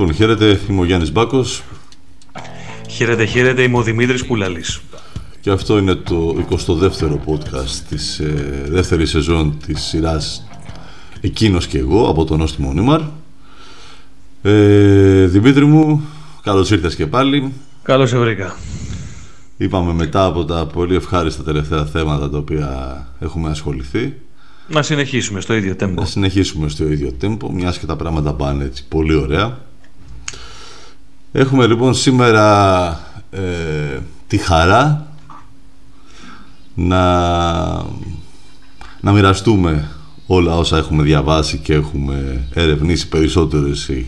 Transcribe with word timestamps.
Λοιπόν, 0.00 0.14
χαίρετε, 0.14 0.60
είμαι 0.70 0.80
ο 0.80 0.84
Γιάννης 0.84 1.12
Μπάκος. 1.12 1.62
Χαίρετε, 2.88 3.24
χαίρετε, 3.24 3.62
είμαι 3.62 3.76
ο 3.76 3.82
Δημήτρης 3.82 4.26
Πουλαλής. 4.26 4.80
Και 5.40 5.50
αυτό 5.50 5.78
είναι 5.78 5.94
το 5.94 6.44
22ο 6.50 7.18
podcast 7.26 7.70
της 7.88 8.18
ε, 8.18 8.64
δεύτερης 8.68 9.10
σεζόν 9.10 9.58
της 9.66 9.82
σειράς 9.82 10.46
«Εκείνος 11.20 11.66
και 11.66 11.78
εγώ» 11.78 12.08
από 12.08 12.24
τον 12.24 12.40
Όστιμο 12.40 12.72
Νίμαρ. 12.72 13.00
Ε, 14.42 15.26
Δημήτρη 15.26 15.64
μου, 15.64 16.02
καλώς 16.42 16.70
ήρθες 16.70 16.94
και 16.94 17.06
πάλι. 17.06 17.52
Καλώς 17.82 18.08
σε 18.08 18.18
βρήκα. 18.18 18.56
Είπαμε 19.56 19.92
μετά 19.92 20.24
από 20.24 20.44
τα 20.44 20.66
πολύ 20.66 20.94
ευχάριστα 20.94 21.42
τελευταία 21.42 21.84
θέματα 21.84 22.30
τα 22.30 22.38
οποία 22.38 23.06
έχουμε 23.18 23.50
ασχοληθεί. 23.50 24.14
Να 24.68 24.82
συνεχίσουμε 24.82 25.40
στο 25.40 25.54
ίδιο 25.54 25.76
τέμπο. 25.76 26.00
Να 26.00 26.06
συνεχίσουμε 26.06 26.68
στο 26.68 26.88
ίδιο 26.88 27.12
τέμπο, 27.12 27.52
μιας 27.52 27.78
και 27.78 27.86
τα 27.86 27.96
πράγματα 27.96 28.34
πάνε 28.34 28.64
έτσι 28.64 28.84
πολύ 28.88 29.14
ωραία. 29.14 29.68
Έχουμε 31.32 31.66
λοιπόν 31.66 31.94
σήμερα 31.94 32.88
ε, 33.30 33.98
τη 34.26 34.36
χαρά 34.36 35.06
να, 36.74 37.02
να 39.00 39.12
μοιραστούμε 39.12 39.90
όλα 40.26 40.56
όσα 40.56 40.76
έχουμε 40.76 41.02
διαβάσει 41.02 41.58
και 41.58 41.72
έχουμε 41.72 42.46
ερευνήσει 42.54 43.08
περισσότερο 43.08 43.66
εσύ 43.68 44.06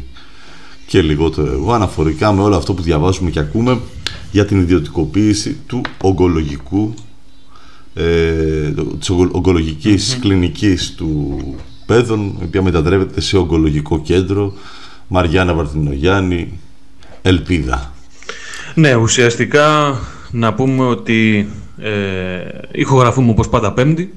και 0.86 1.02
λιγότερο 1.02 1.52
εγώ 1.52 1.72
αναφορικά 1.72 2.32
με 2.32 2.42
όλο 2.42 2.56
αυτό 2.56 2.74
που 2.74 2.82
διαβάζουμε 2.82 3.30
και 3.30 3.38
ακούμε 3.38 3.80
για 4.32 4.44
την 4.44 4.60
ιδιωτικοποίηση 4.60 5.56
του 5.66 5.80
ογκολογικού 6.00 6.94
ε, 7.94 8.72
της 8.98 9.10
ογκολογικης 9.10 10.18
κλινικής 10.20 10.94
του 10.94 11.40
παιδων 11.86 12.36
η 12.40 12.44
οποία 12.44 12.62
μετατρέπεται 12.62 13.20
σε 13.20 13.36
ογκολογικό 13.36 14.00
κέντρο. 14.00 14.52
Μαριάννα 15.08 15.54
Βαρθινογιάννη 15.54 16.58
Ελπίδα. 17.22 17.92
Ναι, 18.74 18.94
ουσιαστικά 18.94 19.98
να 20.30 20.54
πούμε 20.54 20.84
ότι 20.84 21.48
ε, 21.78 21.90
ηχογραφούμε 22.72 23.30
όπως 23.30 23.48
πάντα 23.48 23.72
πέμπτη. 23.72 24.12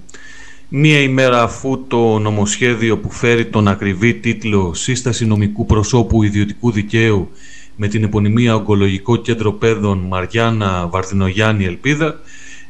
Μία 0.70 1.00
ημέρα 1.00 1.44
αφού 1.44 1.86
το 1.88 2.20
νομοσχέδιο 2.20 2.98
που 2.98 3.12
φέρει 3.12 3.46
τον 3.46 3.68
ακριβή 3.68 4.14
τίτλο 4.14 4.74
«Σύσταση 4.74 5.26
νομικού 5.26 5.66
προσώπου 5.66 6.24
ιδιωτικού 6.24 6.72
δικαίου» 6.72 7.30
με 7.76 7.88
την 7.88 8.04
επωνυμία 8.04 8.56
Ογκολογικό 8.56 9.16
Κέντρο 9.16 9.52
Παιδών 9.52 9.98
Μαριάννα 10.00 10.88
Βαρδινογιάννη 10.88 11.66
Ελπίδα, 11.66 12.20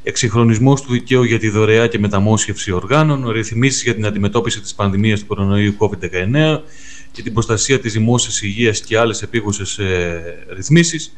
εξυγχρονισμός 0.03 0.81
του 0.81 0.91
δικαίου 0.91 1.23
για 1.23 1.39
τη 1.39 1.49
δωρεά 1.49 1.87
και 1.87 1.99
μεταμόσχευση 1.99 2.71
οργάνων, 2.71 3.29
ρυθμίσεις 3.29 3.83
για 3.83 3.95
την 3.95 4.05
αντιμετώπιση 4.05 4.61
της 4.61 4.75
πανδημίας 4.75 5.19
του 5.19 5.25
κορονοϊού 5.25 5.75
COVID-19 5.77 6.59
και 7.15 7.21
την 7.21 7.33
προστασία 7.33 7.79
της 7.79 7.93
δημόσιας 7.93 8.41
υγείας 8.41 8.79
και 8.81 8.97
άλλες 8.97 9.21
επίγουσες 9.21 9.77
ε, 9.77 10.45
ρυθμίσεις, 10.55 11.13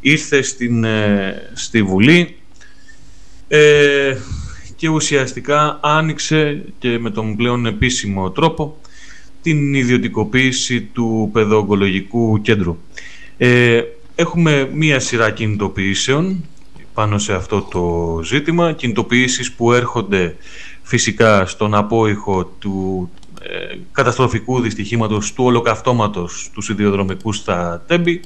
ήρθε 0.00 0.42
στην, 0.42 0.84
ε, 0.84 1.50
στη 1.54 1.82
Βουλή 1.82 2.36
ε, 3.48 4.16
και 4.76 4.88
ουσιαστικά 4.88 5.78
άνοιξε 5.82 6.64
και 6.78 6.98
με 6.98 7.10
τον 7.10 7.36
πλέον 7.36 7.66
επίσημο 7.66 8.30
τρόπο 8.30 8.80
την 9.42 9.74
ιδιωτικοποίηση 9.74 10.80
του 10.80 11.30
παιδοογκολογικού 11.32 12.40
κέντρου. 12.40 12.78
Ε, 13.36 13.82
έχουμε 14.14 14.70
μία 14.74 15.00
σειρά 15.00 15.30
κινητοποιήσεων 15.30 16.44
πάνω 16.94 17.18
σε 17.18 17.34
αυτό 17.34 17.62
το 17.62 18.20
ζήτημα, 18.24 18.72
κινητοποιήσεις 18.72 19.52
που 19.52 19.72
έρχονται 19.72 20.36
φυσικά 20.82 21.46
στον 21.46 21.74
απόϊχο 21.74 22.44
του 22.44 23.10
ε, 23.27 23.27
καταστροφικού 23.92 24.60
δυστυχήματος 24.60 25.32
του 25.32 25.44
ολοκαυτώματος 25.44 26.50
του 26.52 26.60
σιδηροδρομικού 26.60 27.32
στα 27.32 27.84
Τέμπη, 27.86 28.20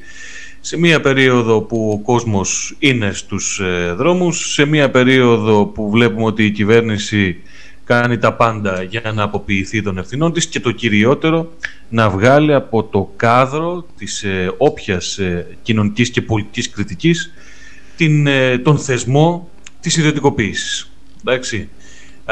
σε 0.61 0.79
μία 0.79 1.01
περίοδο 1.01 1.61
που 1.61 1.91
ο 1.93 2.05
κόσμος 2.05 2.77
είναι 2.79 3.13
στους 3.13 3.61
ε, 3.61 3.93
δρόμους, 3.97 4.53
σε 4.53 4.65
μία 4.65 4.91
περίοδο 4.91 5.67
που 5.67 5.91
βλέπουμε 5.91 6.25
ότι 6.25 6.45
η 6.45 6.51
κυβέρνηση 6.51 7.37
κάνει 7.85 8.19
τα 8.19 8.33
πάντα 8.33 8.83
για 8.83 9.13
να 9.15 9.23
αποποιηθεί 9.23 9.83
των 9.83 9.99
ευθυνών 9.99 10.33
της 10.33 10.47
και 10.47 10.61
το 10.61 10.71
κυριότερο 10.71 11.53
να 11.89 12.11
βγάλει 12.11 12.55
από 12.55 12.85
το 12.85 13.13
κάδρο 13.17 13.87
της 13.97 14.23
ε, 14.23 14.53
όποιας 14.59 15.19
ε, 15.19 15.47
κοινωνικής 15.63 16.11
και 16.11 16.23
πολιτικής 16.23 16.71
κριτικής 16.71 17.33
την, 17.97 18.27
ε, 18.27 18.59
τον 18.59 18.79
θεσμό 18.79 19.51
της 19.81 19.97
ιδιωτικοποίησης. 19.97 20.91
Εντάξει. 21.21 21.69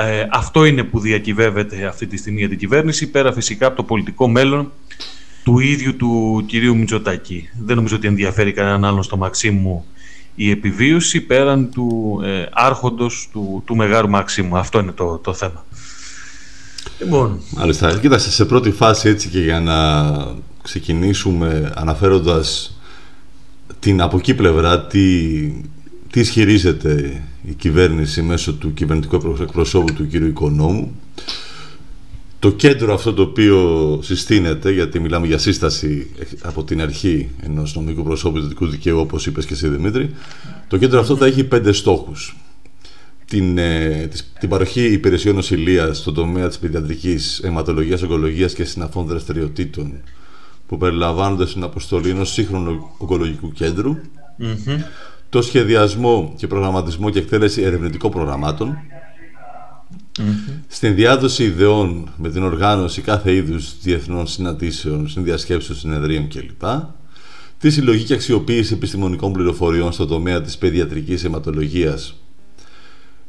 Ε, 0.06 0.28
αυτό 0.30 0.64
είναι 0.64 0.82
που 0.82 1.00
διακυβεύεται 1.00 1.86
αυτή 1.86 2.06
τη 2.06 2.16
στιγμή 2.16 2.38
για 2.38 2.48
την 2.48 2.58
κυβέρνηση, 2.58 3.10
πέρα 3.10 3.32
φυσικά 3.32 3.66
από 3.66 3.76
το 3.76 3.82
πολιτικό 3.82 4.28
μέλλον 4.28 4.72
του 5.44 5.58
ίδιου 5.58 5.96
του 5.96 6.44
κυρίου 6.46 6.76
Μητσοτάκη. 6.76 7.48
Δεν 7.64 7.76
νομίζω 7.76 7.96
ότι 7.96 8.06
ενδιαφέρει 8.06 8.52
κανέναν 8.52 8.84
άλλον 8.84 9.02
στο 9.02 9.16
Μαξίμου 9.16 9.84
η 10.34 10.50
επιβίωση 10.50 11.20
πέραν 11.20 11.70
του 11.70 12.20
ε, 12.24 12.46
άρχοντος 12.52 13.28
του, 13.32 13.62
του 13.66 13.76
Μεγάλου 13.76 14.08
Μαξίμου. 14.08 14.56
Αυτό 14.56 14.78
είναι 14.78 14.92
το, 14.92 15.18
το 15.18 15.32
θέμα. 15.32 15.64
Λοιπόν. 17.00 17.40
Μάλιστα. 17.50 17.98
Κοίταξε, 17.98 18.30
σε 18.30 18.44
πρώτη 18.44 18.70
φάση 18.70 19.08
έτσι 19.08 19.28
και 19.28 19.40
για 19.40 19.60
να 19.60 19.76
ξεκινήσουμε 20.62 21.72
αναφέροντας 21.76 22.78
την 23.78 24.00
από 24.00 24.16
εκεί 24.16 24.34
πλευρά 24.34 24.86
τι, 24.86 25.00
τι 26.10 26.20
ισχυρίζεται 26.20 27.22
η 27.42 27.52
κυβέρνηση 27.52 28.22
μέσω 28.22 28.54
του 28.54 28.74
κυβερνητικού 28.74 29.36
εκπροσώπου 29.42 29.92
του 29.92 30.06
κύριου 30.06 30.26
Οικονόμου; 30.26 31.00
Το 32.38 32.50
κέντρο 32.50 32.94
αυτό 32.94 33.14
το 33.14 33.22
οποίο 33.22 33.98
συστήνεται, 34.02 34.72
γιατί 34.72 35.00
μιλάμε 35.00 35.26
για 35.26 35.38
σύσταση 35.38 36.10
από 36.42 36.64
την 36.64 36.80
αρχή 36.80 37.28
ενός 37.42 37.74
νομικού 37.74 38.02
προσώπου 38.02 38.36
ιδιωτικού 38.36 38.66
δικαίου, 38.66 38.98
όπως 38.98 39.26
είπες 39.26 39.46
και 39.46 39.54
εσύ 39.54 39.68
Δημήτρη, 39.68 40.14
το 40.68 40.76
κέντρο 40.76 41.00
αυτό 41.00 41.16
θα 41.16 41.26
έχει 41.26 41.44
πέντε 41.44 41.72
στόχους. 41.72 42.36
Την, 43.24 43.58
ε, 43.58 44.08
την 44.40 44.48
παροχή 44.48 44.92
υπηρεσιών 44.92 45.34
νοσηλείας 45.34 45.98
στον 45.98 46.14
τομέα 46.14 46.48
της 46.48 46.58
παιδιατρικής 46.58 47.38
αιματολογίας, 47.38 48.02
ογκολογίας 48.02 48.54
και 48.54 48.64
συναφών 48.64 49.06
δραστηριοτήτων 49.06 49.92
που 50.66 50.76
περιλαμβάνονται 50.76 51.46
στην 51.46 51.62
αποστολή 51.62 52.10
ενός 52.10 52.32
σύγχρονου 52.32 52.94
ογκολογικού 52.98 53.52
το 55.30 55.42
σχεδιασμό 55.42 56.34
και 56.36 56.46
προγραμματισμό 56.46 57.10
και 57.10 57.18
εκτέλεση 57.18 57.62
ερευνητικών 57.62 58.10
προγραμμάτων, 58.10 58.76
στην 60.66 60.94
διάδοση 60.94 61.44
ιδεών 61.44 62.12
με 62.16 62.30
την 62.30 62.42
οργάνωση 62.42 63.00
κάθε 63.00 63.34
είδους 63.34 63.80
διεθνών 63.82 64.26
συναντήσεων, 64.26 65.08
συνδιασκέψεων, 65.08 65.78
συνεδρίων 65.78 66.28
κλπ. 66.28 66.62
Τη 67.58 67.70
συλλογή 67.70 68.04
και 68.04 68.14
αξιοποίηση 68.14 68.74
επιστημονικών 68.74 69.32
πληροφοριών 69.32 69.92
στον 69.92 70.08
τομέα 70.08 70.40
της 70.40 70.58
παιδιατρικής 70.58 71.24
αιματολογίας 71.24 72.14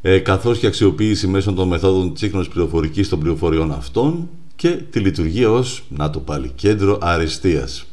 ε, 0.01 0.19
καθώς 0.19 0.57
και 0.57 0.67
αξιοποίηση 0.67 1.27
μέσω 1.27 1.53
των 1.53 1.67
μεθόδων 1.67 2.11
της 2.11 2.19
σύγχρονης 2.19 2.47
πληροφορικής 2.47 3.09
των 3.09 3.19
πληροφοριών 3.19 3.71
αυτών 3.71 4.29
και 4.55 4.69
τη 4.69 4.99
λειτουργία 4.99 5.51
ως, 5.51 5.83
να 5.89 6.09
το 6.09 6.19
πάλι, 6.19 6.51
κέντρο 6.55 6.97
αριστείας 7.01 7.85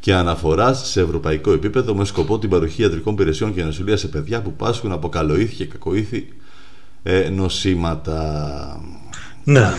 και 0.00 0.14
αναφοράς 0.14 0.88
σε 0.90 1.00
ευρωπαϊκό 1.00 1.52
επίπεδο 1.52 1.94
με 1.94 2.04
σκοπό 2.04 2.38
την 2.38 2.50
παροχή 2.50 2.82
ιατρικών 2.82 3.12
υπηρεσιών 3.12 3.54
και 3.54 3.62
νοσηλεία 3.64 3.96
σε 3.96 4.08
παιδιά 4.08 4.42
που 4.42 4.52
πάσχουν 4.52 4.92
από 4.92 5.08
καλοήθη 5.08 5.54
και 5.54 5.64
κακοήθη 5.64 6.28
ε, 7.02 7.28
νοσήματα. 7.28 8.80
Ναι. 9.44 9.72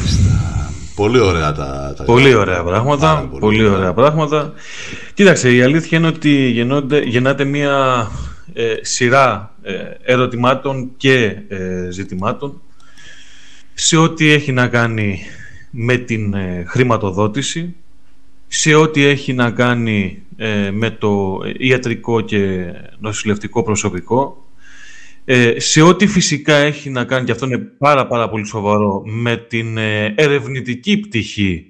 Πολύ 0.95 1.19
ωραία 1.19 1.51
τα, 1.51 1.93
τα 1.97 2.03
Πολύ 2.03 2.33
ωραία 2.33 2.63
πράγματα. 2.63 3.29
Πολύ, 3.39 3.67
ωραία 3.67 3.93
πράγματα. 3.93 4.53
Κοίταξε, 5.13 5.51
η 5.55 5.61
αλήθεια 5.61 5.97
είναι 5.97 6.07
ότι 6.07 6.49
γεννώνται, 6.49 6.99
γεννάται 6.99 7.43
μια 7.43 8.07
ε, 8.53 8.75
σειρά 8.81 9.55
ε, 9.61 9.73
ερωτημάτων 10.03 10.91
και 10.97 11.37
ε, 11.47 11.87
ζητημάτων 11.91 12.61
σε 13.73 13.97
ό,τι 13.97 14.31
έχει 14.31 14.51
να 14.51 14.67
κάνει 14.67 15.19
με 15.69 15.97
την 15.97 16.35
χρηματοδότηση, 16.67 17.75
σε 18.53 18.75
ό,τι 18.75 19.03
έχει 19.03 19.33
να 19.33 19.51
κάνει 19.51 20.21
με 20.71 20.89
το 20.89 21.39
ιατρικό 21.57 22.21
και 22.21 22.71
νοσηλευτικό 22.99 23.63
προσωπικό, 23.63 24.45
ε, 25.25 25.59
σε 25.59 25.81
ό,τι 25.81 26.07
φυσικά 26.07 26.55
έχει 26.55 26.89
να 26.89 27.03
κάνει, 27.03 27.25
και 27.25 27.31
αυτό 27.31 27.45
είναι 27.45 27.57
πάρα 27.57 28.07
πάρα 28.07 28.29
πολύ 28.29 28.45
σοβαρό, 28.45 29.01
με 29.05 29.37
την 29.37 29.77
ε, 29.77 30.13
ερευνητική 30.17 30.97
πτυχή 30.97 31.65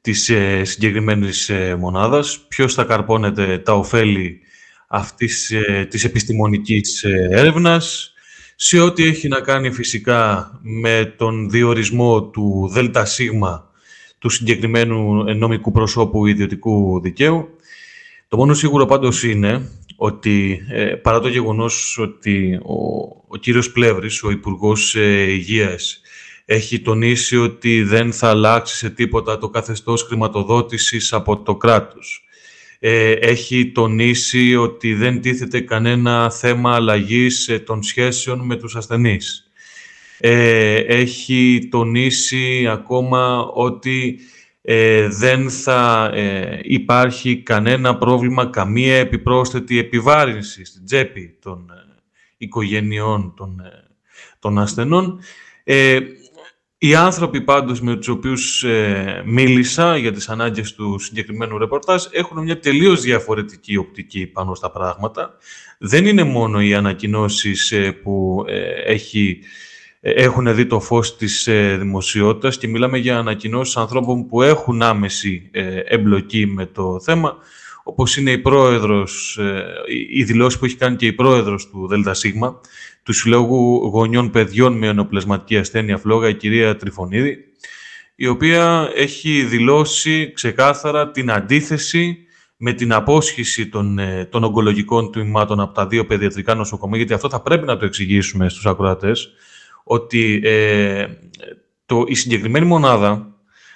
της 0.00 0.28
ε, 0.28 0.64
συγκεκριμένης 0.64 1.48
ε, 1.48 1.76
μονάδας, 1.78 2.44
ποιος 2.48 2.74
θα 2.74 2.84
καρπώνεται 2.84 3.58
τα 3.58 3.72
ωφέλη 3.74 4.40
αυτής 4.88 5.50
ε, 5.50 5.86
της 5.90 6.04
επιστημονικής 6.04 7.04
έρευνας, 7.30 8.12
σε 8.56 8.80
ό,τι 8.80 9.04
έχει 9.04 9.28
να 9.28 9.40
κάνει 9.40 9.70
φυσικά 9.70 10.50
με 10.62 11.14
τον 11.16 11.50
διορισμό 11.50 12.22
του 12.22 12.70
ΔΣ 12.72 13.18
του 14.18 14.28
συγκεκριμένου 14.28 15.24
νομικού 15.34 15.72
προσώπου 15.72 16.26
ιδιωτικού 16.26 17.00
δικαίου. 17.00 17.48
Το 18.28 18.36
μόνο 18.36 18.54
σίγουρο 18.54 18.86
πάντως 18.86 19.22
είναι 19.22 19.70
ότι 19.96 20.60
ε, 20.70 20.84
παρά 20.84 21.20
το 21.20 21.28
γεγονός 21.28 21.98
ότι 21.98 22.60
ο, 22.62 22.74
ο 23.28 23.36
κύριος 23.36 23.72
Πλεύρης, 23.72 24.22
ο 24.22 24.30
Υπουργός 24.30 24.94
ε, 24.94 25.30
Υγείας, 25.30 26.00
έχει 26.44 26.80
τονίσει 26.80 27.36
ότι 27.36 27.82
δεν 27.82 28.12
θα 28.12 28.28
αλλάξει 28.28 28.76
σε 28.76 28.90
τίποτα 28.90 29.38
το 29.38 29.48
καθεστώς 29.48 30.02
χρηματοδότησης 30.02 31.12
από 31.12 31.42
το 31.42 31.56
κράτος 31.56 32.22
ε, 32.78 33.12
έχει 33.12 33.72
τονίσει 33.72 34.56
ότι 34.56 34.94
δεν 34.94 35.20
τίθεται 35.20 35.60
κανένα 35.60 36.30
θέμα 36.30 36.74
αλλαγής 36.74 37.48
ε, 37.48 37.58
των 37.58 37.82
σχέσεων 37.82 38.46
με 38.46 38.56
τους 38.56 38.76
ασθενείς. 38.76 39.47
Ε, 40.20 40.76
έχει 40.76 41.68
τονίσει 41.70 42.66
ακόμα 42.70 43.44
ότι 43.54 44.18
δεν 45.08 45.50
θα 45.50 46.12
υπάρχει 46.62 47.36
κανένα 47.36 47.96
πρόβλημα, 47.98 48.50
καμία 48.50 48.96
επιπρόσθετη 48.96 49.78
επιβάρυνση 49.78 50.64
στην 50.64 50.84
τσέπη 50.84 51.38
των 51.42 51.70
οικογενειών 52.36 53.34
των, 53.36 53.62
των 54.38 54.58
ασθενών. 54.58 55.20
Οι 56.80 56.94
άνθρωποι 56.94 57.40
πάντως 57.40 57.80
με 57.80 57.96
τους 57.96 58.08
οποίους 58.08 58.64
ε, 58.64 59.22
μίλησα 59.26 59.96
για 59.96 60.12
τις 60.12 60.28
ανάγκες 60.28 60.74
του 60.74 60.98
συγκεκριμένου 60.98 61.58
ρεπορτάζ 61.58 62.04
έχουν 62.10 62.42
μια 62.42 62.58
τελείως 62.58 63.00
διαφορετική 63.00 63.76
οπτική 63.76 64.26
πάνω 64.26 64.54
στα 64.54 64.70
πράγματα. 64.70 65.36
Δεν 65.78 66.06
είναι 66.06 66.22
μόνο 66.22 66.60
οι 66.60 66.74
ανακοινώσεις 66.74 67.72
ε, 67.72 67.92
που 67.92 68.44
ε, 68.46 68.92
έχει, 68.92 69.38
έχουν 70.00 70.54
δει 70.54 70.66
το 70.66 70.80
φως 70.80 71.16
της 71.16 71.48
δημοσιότητας 71.78 72.58
και 72.58 72.68
μιλάμε 72.68 72.98
για 72.98 73.18
ανακοινώσεις 73.18 73.76
ανθρώπων 73.76 74.26
που 74.26 74.42
έχουν 74.42 74.82
άμεση 74.82 75.50
εμπλοκή 75.84 76.46
με 76.46 76.66
το 76.66 77.00
θέμα, 77.00 77.36
όπως 77.84 78.16
είναι 78.16 78.30
η 78.30 78.38
πρόεδρος, 78.38 79.38
η 80.10 80.24
δηλώση 80.24 80.58
που 80.58 80.64
έχει 80.64 80.76
κάνει 80.76 80.96
και 80.96 81.06
η 81.06 81.12
πρόεδρος 81.12 81.68
του 81.68 81.88
ΔΣ, 81.90 82.24
του 83.02 83.12
Συλλόγου 83.12 83.76
Γονιών 83.92 84.30
Παιδιών 84.30 84.78
με 84.78 84.86
Ενοπλασματική 84.86 85.56
Ασθένεια 85.56 85.98
Φλόγα, 85.98 86.28
η 86.28 86.34
κυρία 86.34 86.76
Τριφωνίδη, 86.76 87.36
η 88.14 88.26
οποία 88.26 88.90
έχει 88.94 89.42
δηλώσει 89.42 90.32
ξεκάθαρα 90.32 91.10
την 91.10 91.30
αντίθεση 91.30 92.18
με 92.56 92.72
την 92.72 92.92
απόσχηση 92.92 93.68
των, 93.68 93.98
ε, 93.98 94.24
των 94.30 94.44
ογκολογικών 94.44 95.12
τμήματων 95.12 95.60
από 95.60 95.74
τα 95.74 95.86
δύο 95.86 96.06
παιδιατρικά 96.06 96.54
νοσοκομεία, 96.54 96.96
γιατί 96.96 97.12
αυτό 97.12 97.28
θα 97.28 97.40
πρέπει 97.40 97.66
να 97.66 97.76
το 97.76 97.84
εξηγήσουμε 97.84 98.48
στους 98.48 98.66
ακροατές, 98.66 99.32
ότι 99.88 100.40
ε, 100.44 101.06
το, 101.86 102.04
η 102.06 102.14
συγκεκριμένη 102.14 102.66
μονάδα 102.66 103.34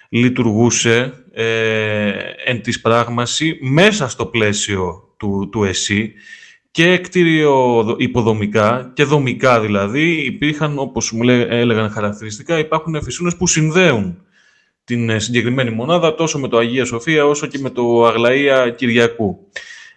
λειτουργούσε 0.09 1.12
ε, 1.32 2.12
εν 2.44 2.62
της 2.62 2.81
πράγμαση 2.81 3.59
μέσα 3.61 4.09
στο 4.09 4.26
πλαίσιο 4.26 5.14
του, 5.17 5.49
του 5.53 5.64
ΕΣΥ 5.64 6.12
και 6.70 6.99
κτίριο 6.99 7.85
υποδομικά 7.99 8.93
και 8.94 9.05
δομικά 9.05 9.61
δηλαδή 9.61 10.25
υπήρχαν, 10.25 10.79
όπως 10.79 11.12
μου 11.12 11.31
έλεγαν 11.49 11.91
χαρακτηριστικά, 11.91 12.58
υπάρχουν 12.58 13.03
φυσούνες 13.03 13.37
που 13.37 13.47
συνδέουν 13.47 14.23
την 14.85 15.11
ε, 15.11 15.19
συγκεκριμένη 15.19 15.70
μονάδα 15.70 16.15
τόσο 16.15 16.38
με 16.38 16.49
το 16.49 16.58
Αγία 16.58 16.85
Σοφία 16.85 17.26
όσο 17.26 17.47
και 17.47 17.58
με 17.58 17.70
το 17.70 18.06
Αγλαία 18.06 18.70
Κυριακού. 18.70 19.38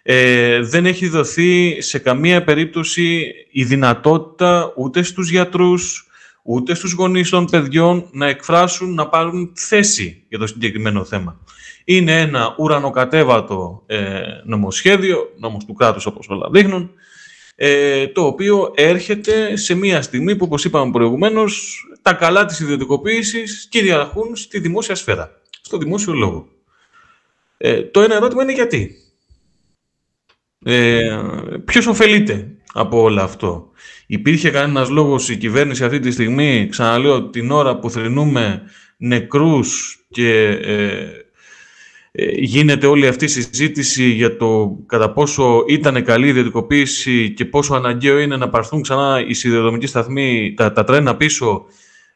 Ε, 0.02 0.60
δεν 0.60 0.86
έχει 0.86 1.08
δοθεί 1.08 1.80
σε 1.80 1.98
καμία 1.98 2.44
περίπτωση 2.44 3.34
η 3.50 3.64
δυνατότητα 3.64 4.72
ούτε 4.76 5.02
στους 5.02 5.30
γιατρούς, 5.30 6.05
ούτε 6.46 6.74
στους 6.74 6.92
γονείς 6.92 7.30
των 7.30 7.46
παιδιών 7.46 8.08
να 8.12 8.26
εκφράσουν, 8.26 8.94
να 8.94 9.08
πάρουν 9.08 9.52
θέση 9.54 10.24
για 10.28 10.38
το 10.38 10.46
συγκεκριμένο 10.46 11.04
θέμα. 11.04 11.40
Είναι 11.84 12.20
ένα 12.20 12.54
ουρανοκατέβατο 12.58 13.82
ε, 13.86 14.20
νομοσχέδιο, 14.44 15.32
νόμος 15.38 15.64
του 15.64 15.72
κράτους 15.74 16.06
όπως 16.06 16.28
όλα 16.28 16.48
δείχνουν, 16.50 16.90
ε, 17.54 18.06
το 18.06 18.26
οποίο 18.26 18.72
έρχεται 18.74 19.56
σε 19.56 19.74
μια 19.74 20.02
στιγμή 20.02 20.36
που, 20.36 20.44
όπως 20.44 20.64
είπαμε 20.64 20.92
προηγουμένως, 20.92 21.82
τα 22.02 22.12
καλά 22.12 22.44
της 22.44 22.60
ιδιωτικοποίησης 22.60 23.66
κυριαρχούν 23.70 24.36
στη 24.36 24.58
δημόσια 24.58 24.94
σφαίρα, 24.94 25.40
στο 25.60 25.78
δημόσιο 25.78 26.12
λόγο. 26.12 26.48
Ε, 27.56 27.82
το 27.82 28.00
ένα 28.00 28.14
ερώτημα 28.14 28.42
είναι 28.42 28.52
γιατί. 28.52 28.96
Ε, 30.64 31.18
ποιος 31.64 31.86
ωφελείται 31.86 32.55
από 32.76 33.00
όλο 33.00 33.22
αυτό. 33.22 33.70
Υπήρχε 34.06 34.50
κανένας 34.50 34.88
λόγος 34.88 35.28
η 35.28 35.36
κυβέρνηση 35.36 35.84
αυτή 35.84 35.98
τη 35.98 36.10
στιγμή, 36.10 36.66
ξαναλέω, 36.70 37.28
την 37.28 37.50
ώρα 37.50 37.78
που 37.78 37.90
θρυνούμε 37.90 38.62
νεκρούς 38.96 39.98
και 40.10 40.58
ε, 40.62 41.08
ε, 42.12 42.30
γίνεται 42.36 42.86
όλη 42.86 43.06
αυτή 43.06 43.24
η 43.24 43.28
συζήτηση 43.28 44.04
για 44.04 44.36
το 44.36 44.78
κατά 44.86 45.12
πόσο 45.12 45.64
ήταν 45.68 46.04
καλή 46.04 46.26
η 46.26 46.28
ιδιωτικοποίηση 46.28 47.30
και 47.30 47.44
πόσο 47.44 47.74
αναγκαίο 47.74 48.18
είναι 48.18 48.36
να 48.36 48.48
παρθούν 48.48 48.82
ξανά 48.82 49.24
οι 49.26 49.34
σιδηροδρομικοί 49.34 49.86
σταθμοί, 49.86 50.54
τα, 50.56 50.72
τα 50.72 50.84
τρένα 50.84 51.16
πίσω. 51.16 51.64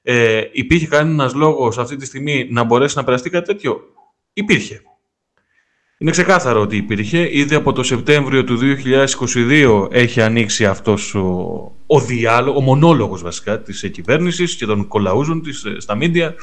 Ε, 0.02 0.42
υπήρχε 0.52 0.86
κανένας 0.86 1.34
λόγος 1.34 1.78
αυτή 1.78 1.96
τη 1.96 2.06
στιγμή 2.06 2.48
να 2.50 2.64
μπορέσει 2.64 2.96
να 2.96 3.04
περαστεί 3.04 3.30
κάτι 3.30 3.46
τέτοιο; 3.52 3.80
Υπήρχε. 4.32 4.82
Είναι 6.02 6.10
ξεκάθαρο 6.10 6.60
ότι 6.60 6.76
υπήρχε. 6.76 7.28
Ήδη 7.32 7.54
από 7.54 7.72
το 7.72 7.82
Σεπτέμβριο 7.82 8.44
του 8.44 8.58
2022 8.60 9.86
έχει 9.90 10.20
ανοίξει 10.20 10.66
αυτός 10.66 11.14
ο, 11.14 11.28
ο 11.86 12.00
διάλογο, 12.00 12.58
ο 12.58 12.60
μονόλογος 12.60 13.22
βασικά 13.22 13.60
της 13.60 13.90
κυβέρνησης 13.92 14.56
και 14.56 14.66
των 14.66 14.88
κολαούζων 14.88 15.42
της 15.42 15.64
ε, 15.64 15.80
στα 15.80 15.94
μίντια 15.94 16.34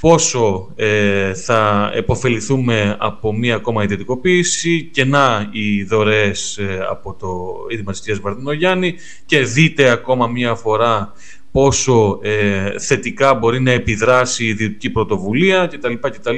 πόσο 0.00 0.72
ε, 0.76 1.34
θα 1.34 1.90
επωφεληθούμε 1.94 2.96
από 3.00 3.32
μία 3.32 3.54
ακόμα 3.54 3.82
ιδιωτικοποίηση 3.82 4.88
και 4.92 5.04
να 5.04 5.48
οι 5.52 5.82
δωρεές 5.82 6.58
ε, 6.58 6.86
από 6.90 7.14
το 7.14 7.56
Ίδρυμα 7.68 7.92
της 7.92 8.20
Βαρδινογιάννη 8.20 8.94
και 9.26 9.40
δείτε 9.40 9.90
ακόμα 9.90 10.26
μία 10.26 10.54
φορά 10.54 11.12
πόσο 11.56 12.18
ε, 12.22 12.78
θετικά 12.78 13.34
μπορεί 13.34 13.60
να 13.60 13.70
επιδράσει 13.70 14.44
η 14.44 14.48
ιδιωτική 14.48 14.90
πρωτοβουλία 14.90 15.66
κτλ. 15.66 15.92
κτλ. 15.92 16.36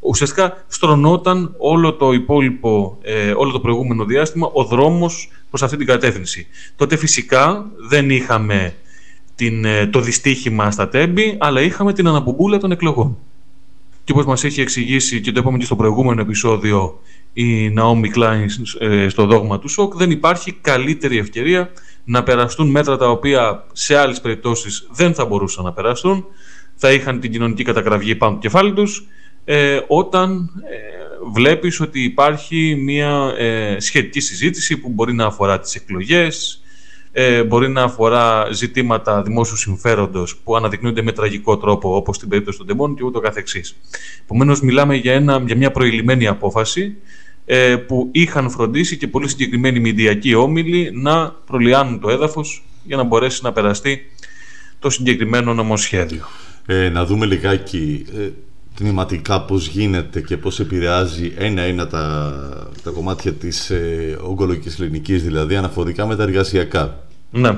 Ουσιαστικά 0.00 0.64
στρωνόταν 0.68 1.54
όλο 1.58 1.94
το 1.94 2.12
υπόλοιπο, 2.12 2.98
ε, 3.02 3.32
όλο 3.36 3.52
το 3.52 3.60
προηγούμενο 3.60 4.04
διάστημα 4.04 4.50
ο 4.52 4.64
δρόμος 4.64 5.30
προς 5.48 5.62
αυτή 5.62 5.76
την 5.76 5.86
κατεύθυνση. 5.86 6.46
Τότε 6.76 6.96
φυσικά 6.96 7.66
δεν 7.88 8.10
είχαμε 8.10 8.74
την, 9.34 9.64
ε, 9.64 9.86
το 9.86 10.00
δυστύχημα 10.00 10.70
στα 10.70 10.88
τέμπη, 10.88 11.36
αλλά 11.40 11.60
είχαμε 11.60 11.92
την 11.92 12.06
αναπομπούλα 12.06 12.58
των 12.58 12.70
εκλογών. 12.72 13.18
Και 14.04 14.12
όπως 14.12 14.24
μας 14.26 14.44
έχει 14.44 14.60
εξηγήσει 14.60 15.20
και 15.20 15.32
το 15.32 15.40
είπαμε 15.40 15.58
και 15.58 15.64
στο 15.64 15.76
προηγούμενο 15.76 16.20
επεισόδιο 16.20 17.00
η 17.32 17.74
Naomi 17.78 18.16
Klein 18.16 18.46
ε, 18.78 19.08
στο 19.08 19.26
δόγμα 19.26 19.58
του 19.58 19.68
ΣΟΚ, 19.68 19.96
δεν 19.96 20.10
υπάρχει 20.10 20.52
καλύτερη 20.52 21.18
ευκαιρία 21.18 21.70
να 22.04 22.22
περαστούν 22.22 22.70
μέτρα 22.70 22.96
τα 22.96 23.10
οποία 23.10 23.64
σε 23.72 23.96
άλλες 23.96 24.20
περιπτώσεις 24.20 24.88
δεν 24.90 25.14
θα 25.14 25.24
μπορούσαν 25.24 25.64
να 25.64 25.72
περαστούν, 25.72 26.24
θα 26.74 26.92
είχαν 26.92 27.20
την 27.20 27.32
κοινωνική 27.32 27.62
κατακραυγή 27.62 28.14
πάνω 28.14 28.34
του 28.34 28.40
κεφάλι 28.40 28.72
τους, 28.72 29.06
ε, 29.44 29.80
όταν 29.86 30.50
ε, 30.70 30.76
βλέπεις 31.32 31.80
ότι 31.80 32.02
υπάρχει 32.02 32.74
μια 32.84 33.34
ε, 33.38 33.80
σχετική 33.80 34.20
συζήτηση 34.20 34.76
που 34.76 34.88
μπορεί 34.88 35.12
να 35.12 35.26
αφορά 35.26 35.60
τις 35.60 35.74
εκλογές, 35.74 36.62
ε, 37.12 37.44
μπορεί 37.44 37.68
να 37.68 37.82
αφορά 37.82 38.52
ζητήματα 38.52 39.22
δημόσιου 39.22 39.56
συμφέροντος 39.56 40.36
που 40.36 40.56
αναδεικνύονται 40.56 41.02
με 41.02 41.12
τραγικό 41.12 41.56
τρόπο, 41.56 41.96
όπως 41.96 42.16
στην 42.16 42.28
περίπτωση 42.28 42.58
των 42.58 42.66
τεμών 42.66 42.94
και 42.94 43.04
ούτω 43.04 43.20
καθεξής. 43.20 43.76
Επομένως, 44.22 44.60
μιλάμε 44.60 44.94
για, 44.94 45.14
ένα, 45.14 45.42
για 45.46 45.56
μια 45.56 45.70
προηλημένη 45.70 46.26
απόφαση 46.26 46.96
ε, 47.44 47.76
που 47.76 48.08
είχαν 48.12 48.50
φροντίσει 48.50 48.96
και 48.96 49.08
πολύ 49.08 49.28
συγκεκριμένοι 49.28 49.80
μηντιακοί 49.80 50.34
όμιλοι 50.34 50.90
να 50.94 51.30
προλιάνουν 51.30 52.00
το 52.00 52.10
έδαφος 52.10 52.64
για 52.84 52.96
να 52.96 53.02
μπορέσει 53.02 53.40
να 53.42 53.52
περαστεί 53.52 54.10
το 54.78 54.90
συγκεκριμένο 54.90 55.54
νομοσχέδιο. 55.54 56.26
Ε, 56.66 56.88
να 56.88 57.04
δούμε 57.04 57.26
λιγάκι 57.26 58.04
ε, 58.18 58.28
τμηματικά 58.74 59.42
πώς 59.42 59.68
γίνεται 59.68 60.20
και 60.20 60.36
πώς 60.36 60.60
επηρεάζει 60.60 61.32
ένα-ένα 61.36 61.86
τα, 61.86 62.32
τα 62.82 62.90
κομμάτια 62.90 63.32
της 63.32 63.70
ε, 63.70 64.18
ογκολογικής 64.22 64.76
κλινικής, 64.76 65.22
δηλαδή 65.22 65.56
αναφορικά 65.56 66.06
με 66.06 66.16
τα 66.16 66.22
εργασιακά. 66.22 67.06
Ναι. 67.30 67.56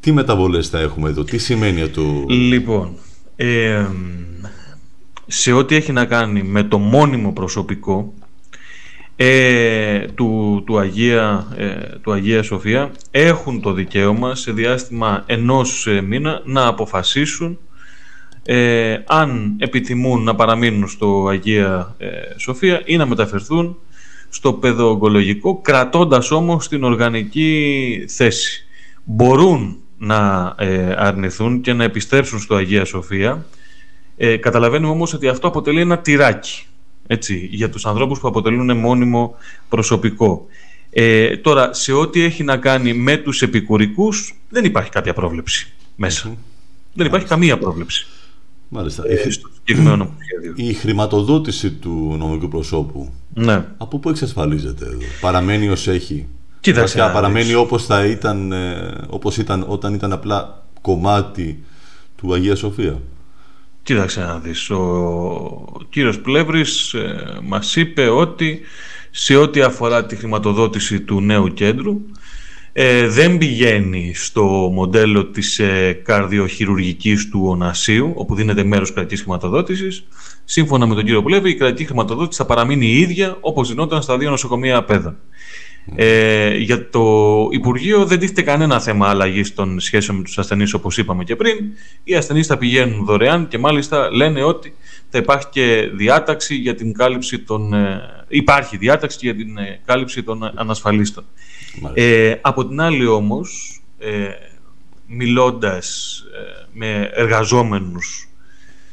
Τι 0.00 0.12
μεταβολές 0.12 0.68
θα 0.68 0.78
έχουμε 0.78 1.08
εδώ, 1.08 1.24
τι 1.24 1.38
σημαίνει 1.38 1.82
αυτό; 1.82 2.24
Λοιπόν, 2.28 2.96
ε, 3.36 3.86
σε 5.26 5.52
ό,τι 5.52 5.74
έχει 5.74 5.92
να 5.92 6.04
κάνει 6.04 6.42
με 6.42 6.62
το 6.62 6.78
μόνιμο 6.78 7.32
προσωπικό 7.32 8.14
ε, 9.16 10.06
του, 10.14 10.62
του, 10.66 10.78
Αγία, 10.78 11.46
ε, 11.56 11.98
του 12.02 12.12
Αγία 12.12 12.42
Σοφία 12.42 12.90
έχουν 13.10 13.60
το 13.60 13.72
δικαίωμα 13.72 14.34
σε 14.34 14.52
διάστημα 14.52 15.22
ενός 15.26 15.86
ε, 15.86 16.00
μήνα 16.00 16.42
να 16.44 16.66
αποφασίσουν 16.66 17.58
ε, 18.46 18.98
αν 19.06 19.56
επιθυμούν 19.58 20.22
να 20.22 20.34
παραμείνουν 20.34 20.88
στο 20.88 21.26
Αγία 21.28 21.94
ε, 21.98 22.08
Σοφία 22.36 22.82
ή 22.84 22.96
να 22.96 23.06
μεταφερθούν 23.06 23.78
στο 24.28 24.52
παιδοογκολογικό, 24.52 25.60
κρατώντας 25.60 26.30
όμως 26.30 26.68
την 26.68 26.84
οργανική 26.84 28.04
θέση. 28.08 28.66
Μπορούν 29.04 29.76
να 29.98 30.54
ε, 30.58 30.94
αρνηθούν 30.96 31.60
και 31.60 31.72
να 31.72 31.84
επιστρέψουν 31.84 32.40
στο 32.40 32.54
Αγία 32.54 32.84
Σοφία. 32.84 33.46
Ε, 34.16 34.36
καταλαβαίνουμε 34.36 34.92
όμως 34.92 35.12
ότι 35.12 35.28
αυτό 35.28 35.46
αποτελεί 35.48 35.80
ένα 35.80 35.98
τυράκι 35.98 36.66
έτσι, 37.06 37.48
για 37.50 37.70
τους 37.70 37.86
ανθρώπους 37.86 38.20
που 38.20 38.28
αποτελούν 38.28 38.76
μόνιμο 38.76 39.34
προσωπικό. 39.68 40.46
Ε, 40.90 41.36
τώρα, 41.36 41.72
σε 41.72 41.92
ό,τι 41.92 42.22
έχει 42.22 42.42
να 42.44 42.56
κάνει 42.56 42.92
με 42.92 43.16
τους 43.16 43.42
επικουρικούς, 43.42 44.34
δεν 44.48 44.64
υπάρχει 44.64 44.90
κάποια 44.90 45.14
πρόβλεψη 45.14 45.72
Δεν 46.92 47.06
υπάρχει 47.06 47.26
καμία 47.26 47.58
πρόβλεψη. 47.58 48.06
Μάλιστα. 48.68 49.02
Ε, 49.06 49.30
στο 49.30 49.48
συγκεκριμένο 49.54 49.96
νομοσχέδιο. 49.96 50.54
Η 50.56 50.72
χρηματοδότηση 50.72 51.70
του 51.70 52.14
νομικού 52.18 52.48
προσώπου. 52.48 53.12
Ναι. 53.34 53.64
Από 53.76 53.98
πού 53.98 54.08
εξασφαλίζεται 54.08 54.84
εδώ; 54.84 54.98
Παραμένει 55.20 55.68
ως 55.68 55.88
έχει; 55.88 56.28
Κοίταξε. 56.60 57.10
Παραμένει 57.12 57.54
όπως, 57.54 57.84
θα 57.86 58.04
ήταν, 58.04 58.52
ε, 58.52 58.94
όπως 59.08 59.36
ήταν 59.36 59.64
όταν 59.68 59.94
ήταν 59.94 60.12
απλά 60.12 60.66
κομμάτι 60.80 61.64
του 62.16 62.34
Αγία 62.34 62.54
Σοφία; 62.54 63.00
Κοίταξε 63.82 64.20
να 64.20 64.38
δεις. 64.38 64.70
Ο 64.70 65.86
κύριος 65.88 66.20
Πλεύρης 66.20 66.94
ε, 66.94 67.38
μας 67.42 67.76
είπε 67.76 68.08
ότι 68.08 68.60
σε 69.10 69.36
ό,τι 69.36 69.62
αφορά 69.62 70.06
τη 70.06 70.16
χρηματοδότηση 70.16 71.00
του 71.00 71.20
νέου 71.20 71.48
κέντρου 71.48 72.00
ε, 72.78 73.08
δεν 73.08 73.38
πηγαίνει 73.38 74.12
στο 74.14 74.44
μοντέλο 74.72 75.26
της 75.26 75.58
ε, 75.58 76.00
καρδιοχειρουργικής 76.04 77.28
του 77.28 77.40
ονασίου, 77.44 78.12
όπου 78.14 78.34
δίνεται 78.34 78.64
μέρος 78.64 78.92
κρατικής 78.92 79.20
χρηματοδότησης. 79.20 80.06
Σύμφωνα 80.44 80.86
με 80.86 80.94
τον 80.94 81.04
κύριο 81.04 81.22
Πλεύρη, 81.22 81.50
η 81.50 81.54
κρατική 81.54 81.84
χρηματοδότηση 81.84 82.40
θα 82.40 82.46
παραμείνει 82.46 82.86
η 82.86 82.98
ίδια 82.98 83.36
όπως 83.40 83.68
δινόταν 83.68 84.02
στα 84.02 84.18
δύο 84.18 84.30
νοσοκομεία 84.30 84.76
ΑΠΕΔΑ. 84.76 85.16
Ε, 85.94 86.56
για 86.56 86.88
το 86.88 87.48
Υπουργείο 87.50 88.04
δεν 88.04 88.18
τίθεται 88.18 88.42
κανένα 88.42 88.80
θέμα 88.80 89.08
αλλαγής 89.08 89.54
των 89.54 89.80
σχέσεων 89.80 90.16
με 90.16 90.22
τους 90.22 90.38
ασθενείς, 90.38 90.72
όπως 90.74 90.98
είπαμε 90.98 91.24
και 91.24 91.36
πριν. 91.36 91.56
Οι 92.04 92.14
ασθενείς 92.14 92.46
θα 92.46 92.58
πηγαίνουν 92.58 93.04
δωρεάν 93.04 93.48
και 93.48 93.58
μάλιστα 93.58 94.10
λένε 94.10 94.42
ότι 94.42 94.74
θα 95.08 95.18
υπάρχει 95.18 95.46
και 95.50 95.90
διάταξη 95.94 96.54
για 96.54 96.74
την 96.74 96.92
κάλυψη 96.92 97.38
των. 97.38 97.72
Ε, 97.74 98.00
υπάρχει 98.28 98.76
διάταξη 98.76 99.18
για 99.20 99.34
την 99.34 99.58
ε, 99.58 99.80
κάλυψη 99.84 100.22
των 100.22 100.52
ανασφαλίστων. 100.54 101.24
Ε, 101.94 102.34
από 102.40 102.66
την 102.66 102.80
άλλη 102.80 103.06
όμως, 103.06 103.80
ε, 103.98 104.28
μιλώντας 105.06 106.22
με 106.72 107.10
εργαζόμενους 107.14 108.28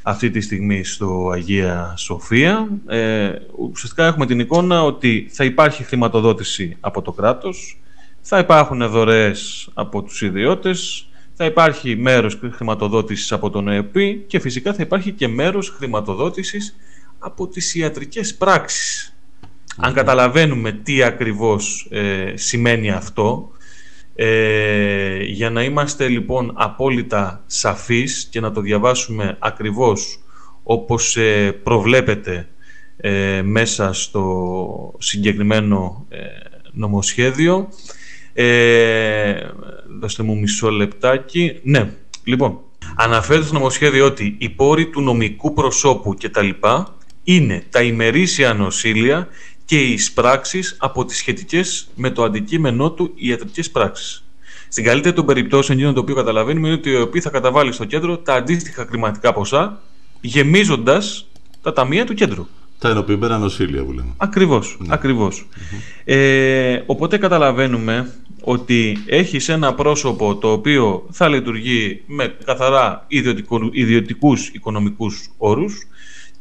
αυτή 0.04 0.30
τη 0.30 0.42
στιγμή 0.42 0.84
στο 0.84 1.30
Αγία 1.34 1.94
Σοφία. 1.98 2.68
Ε, 2.88 3.32
ουσιαστικά 3.58 4.06
έχουμε 4.06 4.26
την 4.26 4.40
εικόνα 4.40 4.84
ότι 4.84 5.28
θα 5.32 5.44
υπάρχει 5.44 5.84
χρηματοδότηση 5.84 6.78
από 6.80 7.02
το 7.02 7.12
κράτος, 7.12 7.82
θα 8.22 8.40
υπάρχουν 8.40 8.90
δωρεές 8.90 9.70
από 9.74 10.02
τους 10.02 10.22
ιδιώτες, 10.22 11.08
θα 11.34 11.46
υπάρχει 11.46 11.96
μέρος 11.96 12.40
χρηματοδότησης 12.52 13.32
από 13.32 13.50
τον 13.50 13.68
ΕΕΠ 13.68 13.98
και 14.28 14.40
φυσικά 14.40 14.74
θα 14.74 14.82
υπάρχει 14.82 15.12
και 15.12 15.28
μέρος 15.28 15.70
χρηματοδότησης 15.70 16.76
από 17.20 17.48
τις 17.48 17.76
ιατρικές 17.76 18.36
πράξεις. 18.36 19.13
Αν 19.78 19.94
καταλαβαίνουμε 19.94 20.72
τι 20.72 21.04
ακριβώς 21.04 21.88
ε, 21.90 22.34
σημαίνει 22.36 22.92
αυτό, 22.92 23.52
ε, 24.16 25.24
για 25.24 25.50
να 25.50 25.64
είμαστε 25.64 26.08
λοιπόν 26.08 26.52
απόλυτα 26.56 27.44
σαφείς 27.46 28.28
και 28.32 28.40
να 28.40 28.52
το 28.52 28.62
διαβάσουμε 28.62 29.38
ακριβώς 29.40 30.20
όπως 30.64 31.18
ε, 31.18 31.52
προβλέπεται 31.52 32.48
ε, 32.98 33.42
μέσα 33.42 33.94
στο 33.94 34.94
συγκεκριμένο 34.98 36.06
ε, 36.10 36.18
νομοσχέδιο. 36.72 37.70
Ε, 38.34 39.34
δώστε 40.00 40.24
μου 40.24 40.40
μισό 40.40 40.70
λεπτάκι. 40.70 41.60
Ναι, 41.64 41.92
λοιπόν, 42.24 42.60
αναφέρεται 42.96 43.46
στο 43.46 43.54
νομοσχέδιο 43.54 44.06
ότι 44.06 44.36
οι 44.40 44.50
πόροι 44.50 44.90
του 44.90 45.02
νομικού 45.02 45.54
προσώπου 45.54 46.14
και 46.14 46.30
τα 46.30 46.42
λοιπά 46.42 46.96
είναι 47.24 47.64
τα 47.70 47.82
ημερήσια 47.82 48.54
νοσήλια 48.54 49.28
και 49.66 49.82
οι 49.82 49.92
εισπράξεις 49.92 50.76
από 50.80 51.06
τις 51.06 51.18
σχετικές 51.18 51.88
με 51.96 52.10
το 52.10 52.24
αντικείμενό 52.24 52.92
του 52.92 53.12
ιατρικές 53.16 53.72
πράξεις. 53.72 54.24
Στην 54.68 54.84
καλύτερη 54.84 55.16
των 55.16 55.26
περιπτώσεων, 55.26 55.78
εκείνο 55.78 55.94
το 55.94 56.00
οποίο 56.00 56.16
καταλαβαίνουμε 56.16 56.68
είναι 56.68 56.76
ότι 56.76 56.96
ο 56.96 57.02
οποίο 57.02 57.22
θα 57.22 57.30
καταβάλει 57.30 57.72
στο 57.72 57.86
κέντρο 57.86 58.18
τα 58.18 58.34
αντίστοιχα 58.34 58.86
χρηματικά 58.90 59.34
ποσά, 59.34 59.82
γεμίζοντας 60.22 61.28
τα 61.62 61.74
ταμεία 61.74 62.06
του 62.06 62.14
κέντρου. 62.14 62.48
Τα 62.80 62.90
ενοποιημένα 62.90 63.38
νοσήλια 63.38 63.84
που 63.84 63.92
λέμε. 63.92 64.14
Ακριβώς. 64.18 64.78
Ναι. 64.80 64.94
Ακριβώς. 64.94 65.48
Ε, 66.04 66.82
οπότε 66.86 67.18
καταλαβαίνουμε 67.18 68.14
ότι 68.42 68.98
έχεις 69.06 69.50
ένα 69.50 69.74
πρόσωπο 69.74 70.36
το 70.36 70.52
οποίο 70.52 71.08
θα 71.12 71.28
λειτουργεί 71.28 72.04
με 72.06 72.36
καθαρά 72.46 73.06
ιδιωτικούς 73.72 74.48
οικονομικούς 74.48 75.30
όρους 75.38 75.88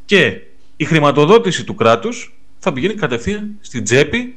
και 0.05 0.41
η 0.77 0.85
χρηματοδότηση 0.85 1.65
του 1.65 1.75
κράτους 1.75 2.35
θα 2.65 2.73
πηγαίνει 2.73 2.95
κατευθείαν 2.95 3.57
στην 3.61 3.85
τσέπη 3.85 4.37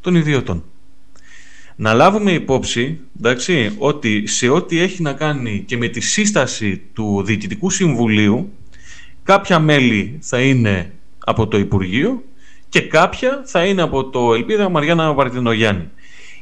των 0.00 0.14
ιδιωτών. 0.14 0.64
Να 1.76 1.92
λάβουμε 1.92 2.32
υπόψη 2.32 3.00
εντάξει, 3.18 3.74
ότι 3.78 4.26
σε 4.26 4.48
ό,τι 4.48 4.78
έχει 4.78 5.02
να 5.02 5.12
κάνει 5.12 5.62
και 5.66 5.76
με 5.76 5.88
τη 5.88 6.00
σύσταση 6.00 6.82
του 6.92 7.22
Διοικητικού 7.24 7.70
Συμβουλίου 7.70 8.52
κάποια 9.22 9.58
μέλη 9.58 10.18
θα 10.22 10.40
είναι 10.40 10.92
από 11.18 11.46
το 11.46 11.58
Υπουργείο 11.58 12.22
και 12.68 12.80
κάποια 12.80 13.42
θα 13.46 13.64
είναι 13.64 13.82
από 13.82 14.04
το 14.10 14.34
Ελπίδα 14.34 14.68
Μαριάννα 14.68 15.12
Βαρτινογιάννη. 15.12 15.88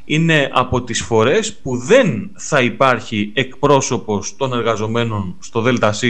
Είναι 0.05 0.49
από 0.53 0.83
τις 0.83 1.01
φορές 1.01 1.53
που 1.53 1.77
δεν 1.77 2.29
θα 2.35 2.61
υπάρχει 2.61 3.31
εκπρόσωπος 3.33 4.35
των 4.35 4.53
εργαζομένων 4.53 5.35
στο 5.39 5.61
ΔΣ 5.61 6.03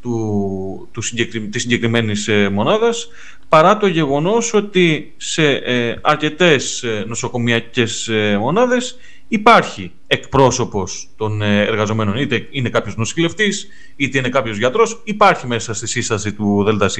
του, 0.00 0.88
του 0.92 1.00
συγκεκρι, 1.00 1.40
της 1.40 1.62
συγκεκριμένης 1.62 2.28
ε, 2.28 2.48
μονάδας 2.48 3.08
παρά 3.50 3.76
το 3.76 3.86
γεγονός 3.86 4.54
ότι 4.54 5.14
σε 5.16 5.50
ε, 5.50 5.98
αρκετές 6.02 6.82
ε, 6.82 7.04
νοσοκομιακές 7.06 8.08
ε, 8.08 8.36
μονάδες 8.38 8.96
υπάρχει 9.28 9.92
εκπρόσωπος 10.06 11.08
των 11.16 11.42
ε, 11.42 11.64
εργαζομένων 11.64 12.16
είτε 12.16 12.46
είναι 12.50 12.68
κάποιος 12.68 12.96
νοσηλευτής 12.96 13.68
είτε 13.96 14.18
είναι 14.18 14.28
κάποιος 14.28 14.58
γιατρός 14.58 15.00
υπάρχει 15.04 15.46
μέσα 15.46 15.74
στη 15.74 15.86
σύσταση 15.86 16.32
του 16.32 16.78
ΔΣ. 16.78 16.98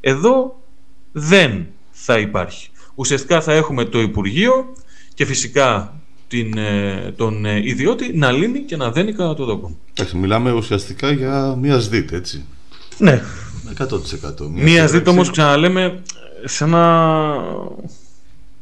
Εδώ 0.00 0.62
δεν 1.12 1.66
θα 1.90 2.18
υπάρχει. 2.18 2.68
Ουσιαστικά 2.94 3.40
θα 3.40 3.52
έχουμε 3.52 3.84
το 3.84 4.00
Υπουργείο 4.00 4.72
και 5.14 5.24
φυσικά 5.24 6.00
την, 6.28 6.58
ε, 6.58 7.12
τον 7.16 7.44
ε, 7.44 7.60
ιδιώτη 7.64 8.16
να 8.16 8.30
λύνει 8.30 8.60
και 8.60 8.76
να 8.76 8.90
δένει 8.90 9.12
κατά 9.12 9.34
το 9.34 9.44
δόκο. 9.44 9.76
Εντάξει, 9.94 10.16
μιλάμε 10.16 10.52
ουσιαστικά 10.52 11.10
για 11.10 11.56
μία 11.60 11.80
ΣΔΙΤ, 11.80 12.12
έτσι. 12.12 12.44
Ναι. 12.98 13.22
100%. 13.78 14.48
Μία, 14.50 14.64
μία 14.64 14.88
ΣΔΙΤ 14.88 15.08
όμως 15.08 15.30
ξαναλέμε 15.30 16.02
σε 16.44 16.64
ένα, 16.64 17.34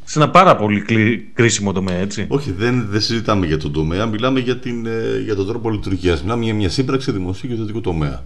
σε 0.05 0.19
ένα 0.19 0.31
πάρα 0.31 0.57
πολύ 0.57 0.83
κρίσιμο 1.35 1.73
τομέα, 1.73 1.97
έτσι. 1.97 2.27
Όχι, 2.29 2.53
δεν, 2.53 2.87
δεν 2.91 3.01
συζητάμε 3.01 3.47
για 3.47 3.57
τον 3.57 3.73
τομέα, 3.73 4.07
μιλάμε 4.07 4.41
για, 4.41 4.57
την, 4.59 4.87
ε, 4.87 5.21
για 5.25 5.35
τον 5.35 5.47
τρόπο 5.47 5.71
λειτουργίας. 5.71 6.23
Μιλάμε 6.23 6.45
για 6.45 6.55
μια 6.55 6.69
σύμπραξη 6.69 7.13
δημοσίου 7.13 7.49
και 7.49 7.55
ιδιωτικού 7.55 7.81
τομέα. 7.81 8.25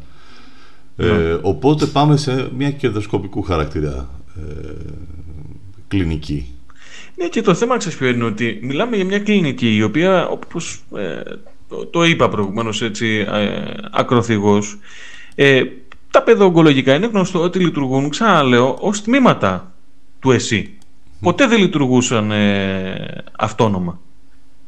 Ε, 0.96 1.06
ναι. 1.06 1.38
οπότε 1.42 1.86
πάμε 1.86 2.16
σε 2.16 2.50
μια 2.56 2.70
κερδοσκοπικού 2.70 3.42
χαρακτήρα 3.42 4.08
ε, 4.36 4.72
κλινική. 5.88 6.46
Ναι, 7.16 7.28
και 7.28 7.42
το 7.42 7.54
θέμα 7.54 7.76
ξέρεις 7.76 7.98
ποιο 7.98 8.08
είναι 8.08 8.24
ότι 8.24 8.58
μιλάμε 8.62 8.96
για 8.96 9.04
μια 9.04 9.18
κλινική 9.18 9.76
η 9.76 9.82
οποία, 9.82 10.28
όπως 10.28 10.80
ε, 10.96 11.20
το, 11.68 11.86
το, 11.86 12.04
είπα 12.04 12.28
προηγουμένως 12.28 12.82
έτσι 12.82 13.26
ε, 13.32 13.62
ακροθυγός, 13.90 14.78
ε, 15.34 15.62
τα 16.10 16.22
παιδοογκολογικά 16.22 16.94
είναι 16.94 17.06
γνωστό 17.06 17.40
ότι 17.40 17.58
λειτουργούν, 17.58 18.08
ξαναλέω, 18.08 18.76
ως 18.80 19.02
τμήματα 19.02 19.74
του 20.20 20.30
ΕΣΥ. 20.30 20.78
Ποτέ 21.20 21.46
δεν 21.46 21.58
λειτουργούσαν 21.58 22.30
ε, 22.30 23.24
αυτόνομα. 23.38 24.00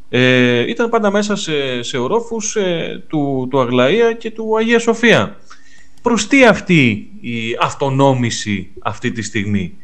Ε, 0.08 0.70
ήταν 0.70 0.88
πάντα 0.88 1.10
μέσα 1.10 1.36
σε, 1.36 1.82
σε 1.82 1.98
ορόφους 1.98 2.56
ε, 2.56 3.02
του, 3.08 3.48
του 3.50 3.60
Αγλαία 3.60 4.12
και 4.12 4.30
του 4.30 4.56
Αγία 4.56 4.78
Σοφία. 4.78 5.36
Προς 6.02 6.26
τι 6.26 6.44
αυτή 6.44 7.10
η 7.20 7.56
αυτονόμηση 7.60 8.70
αυτή 8.82 9.12
τη 9.12 9.22
στιγμή; 9.22 9.74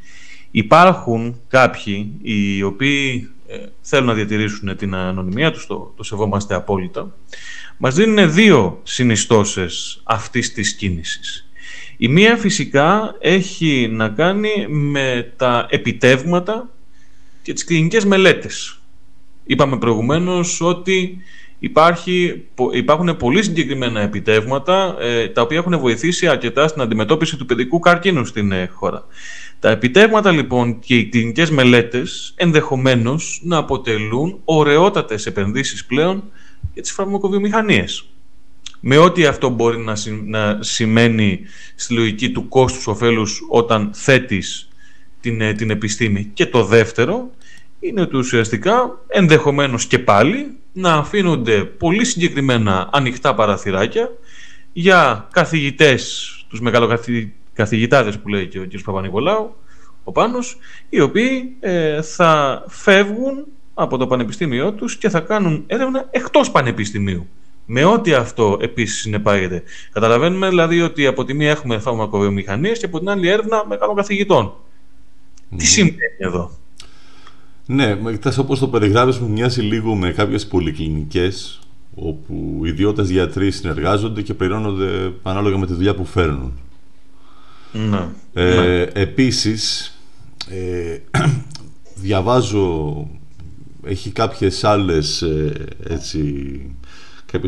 Υπάρχουν 0.56 1.40
κάποιοι 1.48 2.12
οι 2.22 2.62
οποίοι 2.62 3.30
ε, 3.46 3.56
θέλουν 3.80 4.06
να 4.06 4.14
διατηρήσουν 4.14 4.76
την 4.76 4.94
ανωνυμία 4.94 5.52
τους, 5.52 5.66
το, 5.66 5.92
το 5.96 6.02
σεβόμαστε 6.02 6.54
απόλυτα, 6.54 7.14
μας 7.76 7.94
δίνουν 7.94 8.32
δύο 8.32 8.80
συνιστώσεις 8.82 10.00
αυτής 10.04 10.52
της 10.52 10.74
κίνησης. 10.74 11.45
Η 11.96 12.08
μία 12.08 12.36
φυσικά 12.36 13.16
έχει 13.20 13.88
να 13.92 14.08
κάνει 14.08 14.66
με 14.68 15.32
τα 15.36 15.66
επιτεύγματα 15.70 16.70
και 17.42 17.52
τις 17.52 17.64
κλινικές 17.64 18.04
μελέτες. 18.04 18.80
Είπαμε 19.44 19.78
προηγουμένως 19.78 20.60
ότι 20.60 21.18
υπάρχει, 21.58 22.44
υπάρχουν 22.72 23.16
πολύ 23.16 23.42
συγκεκριμένα 23.42 24.00
επιτεύγματα 24.00 24.96
ε, 25.00 25.28
τα 25.28 25.42
οποία 25.42 25.58
έχουν 25.58 25.78
βοηθήσει 25.78 26.28
αρκετά 26.28 26.68
στην 26.68 26.82
αντιμετώπιση 26.82 27.36
του 27.36 27.46
παιδικού 27.46 27.78
καρκίνου 27.78 28.24
στην 28.24 28.52
ε, 28.52 28.66
χώρα. 28.66 29.04
Τα 29.60 29.70
επιτεύγματα 29.70 30.30
λοιπόν 30.30 30.78
και 30.78 30.96
οι 30.96 31.04
κλινικές 31.04 31.50
μελέτες 31.50 32.32
ενδεχομένως 32.36 33.40
να 33.44 33.56
αποτελούν 33.56 34.40
ωραιότατες 34.44 35.26
επενδύσεις 35.26 35.84
πλέον 35.84 36.24
για 36.72 36.82
τις 36.82 36.92
φαρμακοβιομηχανίες. 36.92 38.04
Με 38.80 38.96
ό,τι 38.96 39.26
αυτό 39.26 39.48
μπορεί 39.48 39.78
να, 39.78 39.94
να 40.24 40.62
σημαίνει 40.62 41.40
στη 41.74 41.94
λογική 41.94 42.30
του 42.30 42.48
κόστους 42.48 42.86
ωφέλους 42.86 43.46
όταν 43.48 43.90
θέτεις 43.94 44.68
την, 45.20 45.40
ε, 45.40 45.52
την 45.52 45.70
επιστήμη. 45.70 46.30
Και 46.34 46.46
το 46.46 46.64
δεύτερο 46.64 47.30
είναι 47.80 48.00
ότι 48.00 48.16
ουσιαστικά 48.16 48.98
ενδεχομένως 49.08 49.86
και 49.86 49.98
πάλι 49.98 50.56
να 50.72 50.92
αφήνονται 50.92 51.64
πολύ 51.64 52.04
συγκεκριμένα 52.04 52.88
ανοιχτά 52.92 53.34
παραθυράκια 53.34 54.10
για 54.72 55.28
καθηγητές, 55.32 56.30
τους 56.48 56.60
μεγαλοκαθηγητάδες 56.60 58.18
που 58.18 58.28
λέει 58.28 58.46
και 58.46 58.58
ο 58.58 58.66
κ. 58.66 58.80
Παπα-Νικολάου, 58.84 59.56
ο 60.04 60.12
Πάνος, 60.12 60.58
οι 60.88 61.00
οποίοι 61.00 61.56
ε, 61.60 62.02
θα 62.02 62.64
φεύγουν 62.68 63.46
από 63.74 63.96
το 63.96 64.06
πανεπιστήμιό 64.06 64.72
τους 64.72 64.96
και 64.96 65.08
θα 65.08 65.20
κάνουν 65.20 65.64
έρευνα 65.66 66.08
εκτός 66.10 66.50
πανεπιστημίου. 66.50 67.28
Με 67.66 67.84
ό,τι 67.84 68.14
αυτό 68.14 68.58
επίσης 68.60 69.00
συνεπάγεται. 69.00 69.62
Καταλαβαίνουμε 69.92 70.48
δηλαδή 70.48 70.80
ότι 70.80 71.06
από 71.06 71.24
τη 71.24 71.34
μία 71.34 71.50
έχουμε 71.50 71.78
φαρμακοβιομηχανίες 71.78 72.78
και 72.78 72.86
από 72.86 72.98
την 72.98 73.08
άλλη 73.08 73.28
έρευνα 73.28 73.64
μεγάλων 73.68 73.96
καθηγητών. 73.96 74.54
Τι 75.56 75.66
σημαίνει 75.66 75.96
εδώ; 76.18 76.50
Ναι, 77.66 77.98
κοιτάς 78.10 78.38
όπως 78.38 78.58
το 78.58 78.68
περιγράφεις 78.68 79.18
μου 79.18 79.30
μοιάζει 79.30 79.60
λίγο 79.60 79.94
με 79.94 80.10
κάποιες 80.10 80.46
πολυκλινικές 80.46 81.60
όπου 81.94 82.60
οι 82.64 82.68
ιδιώτες 82.68 83.10
γιατροί 83.10 83.50
συνεργάζονται 83.50 84.22
και 84.22 84.34
πληρώνονται 84.34 85.12
ανάλογα 85.22 85.58
με 85.58 85.66
τη 85.66 85.72
δουλειά 85.72 85.94
που 85.94 86.04
φέρνουν. 86.04 86.52
Ναι. 87.72 88.08
Ε, 88.34 88.54
ναι. 88.54 88.82
Επίσης, 88.82 89.92
ε, 90.50 90.98
διαβάζω, 92.04 93.06
έχει 93.84 94.10
κάποιες 94.10 94.64
άλλες, 94.64 95.22
ε, 95.22 95.52
έτσι, 95.88 96.20
κάποιες 96.70 96.85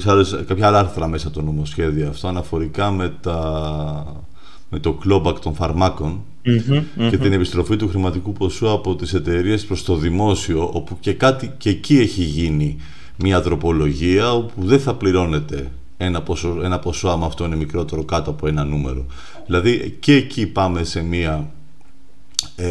άλλες, 0.06 0.44
κάποια 0.46 0.66
άλλα 0.66 0.78
άρθρα 0.78 1.08
μέσα 1.08 1.30
το 1.30 1.42
νομοσχέδιο 1.42 2.08
αυτό 2.08 2.28
αναφορικά 2.28 2.90
με, 2.90 3.12
τα, 3.20 4.22
με 4.70 4.78
το 4.78 4.92
κλόμπακ 4.92 5.38
των 5.38 5.54
φαρμακων 5.54 6.20
και 7.10 7.18
την 7.18 7.32
επιστροφή 7.32 7.76
του 7.76 7.88
χρηματικού 7.88 8.32
ποσού 8.32 8.70
από 8.70 8.96
τις 8.96 9.14
εταιρείες 9.14 9.64
προς 9.64 9.84
το 9.84 9.96
δημόσιο 9.96 10.70
όπου 10.72 10.96
και, 11.00 11.12
κάτι, 11.12 11.54
και 11.58 11.68
εκεί 11.70 11.98
έχει 11.98 12.22
γίνει 12.22 12.76
μια 13.16 13.40
τροπολογία 13.40 14.32
όπου 14.32 14.64
δεν 14.66 14.80
θα 14.80 14.94
πληρώνεται 14.94 15.70
ένα 15.96 16.22
ποσό, 16.22 16.60
ένα 16.62 16.78
ποσό 16.78 17.08
άμα 17.08 17.26
αυτό 17.26 17.44
είναι 17.44 17.56
μικρότερο 17.56 18.04
κάτω 18.04 18.30
από 18.30 18.46
ένα 18.46 18.64
νούμερο. 18.64 19.06
Δηλαδή 19.46 19.96
και 20.00 20.14
εκεί 20.14 20.46
πάμε 20.46 20.84
σε 20.84 21.02
μια 21.02 21.50
ε, 22.56 22.68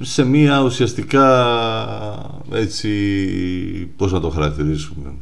σε 0.00 0.24
μια 0.24 0.62
ουσιαστικά 0.62 1.26
έτσι 2.52 2.90
πώς 3.96 4.12
να 4.12 4.20
το 4.20 4.30
χαρακτηρίσουμε 4.30 5.12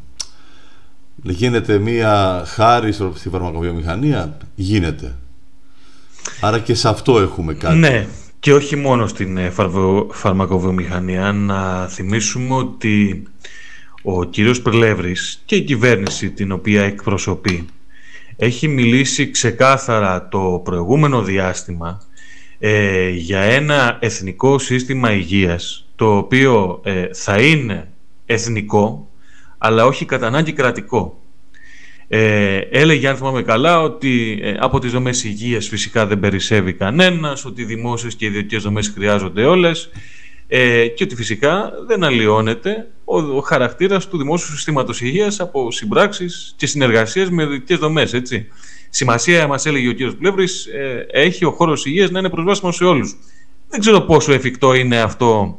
γίνεται 1.22 1.78
μια 1.78 2.44
χάρη 2.46 2.92
στη 2.92 3.28
φαρμακοβιομηχανία; 3.28 4.36
Γίνεται. 4.54 5.14
Άρα 6.40 6.58
και 6.58 6.74
σε 6.74 6.88
αυτό 6.88 7.18
έχουμε 7.18 7.54
κάτι. 7.54 7.78
Ναι 7.78 8.06
και 8.42 8.52
όχι 8.52 8.76
μόνο 8.76 9.06
στην 9.06 9.36
ε, 9.36 9.52
φαρμακοβιομηχανία. 10.10 11.32
Να 11.32 11.86
θυμίσουμε 11.88 12.54
ότι 12.54 13.22
ο 14.02 14.24
κύριος 14.24 14.62
Πρλεύρης 14.62 15.42
και 15.44 15.56
η 15.56 15.62
κυβέρνηση 15.62 16.30
την 16.30 16.52
οποία 16.52 16.82
εκπροσωπεί 16.82 17.66
έχει 18.36 18.68
μιλήσει 18.68 19.30
ξεκάθαρα 19.30 20.28
το 20.28 20.60
προηγούμενο 20.64 21.22
διάστημα 21.22 22.02
ε, 22.64 23.08
για 23.08 23.40
ένα 23.40 23.98
εθνικό 24.00 24.58
σύστημα 24.58 25.12
υγείας 25.12 25.88
το 25.96 26.16
οποίο 26.16 26.80
ε, 26.84 27.06
θα 27.12 27.40
είναι 27.40 27.88
εθνικό 28.26 29.10
αλλά 29.58 29.86
όχι 29.86 30.04
κατά 30.04 30.26
ανάγκη 30.26 30.52
κρατικό. 30.52 31.22
Ε, 32.08 32.56
έλεγε, 32.56 33.08
αν 33.08 33.16
θυμάμαι 33.16 33.42
καλά, 33.42 33.80
ότι 33.80 34.38
ε, 34.42 34.54
από 34.58 34.78
τις 34.78 34.92
δομές 34.92 35.24
υγείας 35.24 35.68
φυσικά 35.68 36.06
δεν 36.06 36.20
περισσεύει 36.20 36.72
κανένας, 36.72 37.44
ότι 37.44 37.62
οι 37.62 37.64
δημόσιες 37.64 38.14
και 38.14 38.24
οι 38.24 38.28
ιδιωτικές 38.28 38.62
δομές 38.62 38.88
χρειάζονται 38.88 39.44
όλες 39.44 39.90
ε, 40.48 40.86
και 40.86 41.04
ότι 41.04 41.16
φυσικά 41.16 41.72
δεν 41.86 42.04
αλλοιώνεται 42.04 42.88
ο, 43.04 43.18
ο 43.18 43.40
χαρακτήρας 43.40 44.08
του 44.08 44.18
δημόσιου 44.18 44.54
συστήματος 44.54 45.00
υγείας 45.00 45.40
από 45.40 45.70
συμπράξεις 45.70 46.54
και 46.56 46.66
συνεργασίες 46.66 47.30
με 47.30 47.42
ιδιωτικές 47.42 47.78
δομές, 47.78 48.12
έτσι. 48.12 48.46
Σημασία, 48.94 49.46
μας 49.46 49.66
έλεγε 49.66 49.88
ο 49.88 49.92
κύριος 49.92 50.16
Πλεύρης, 50.16 50.66
ε, 50.66 51.06
έχει 51.10 51.44
ο 51.44 51.50
χώρος 51.50 51.86
υγείας 51.86 52.10
να 52.10 52.18
είναι 52.18 52.30
προσβάσιμος 52.30 52.76
σε 52.76 52.84
όλους. 52.84 53.16
Δεν 53.68 53.80
ξέρω 53.80 54.00
πόσο 54.00 54.32
εφικτό 54.32 54.74
είναι 54.74 55.00
αυτό 55.00 55.58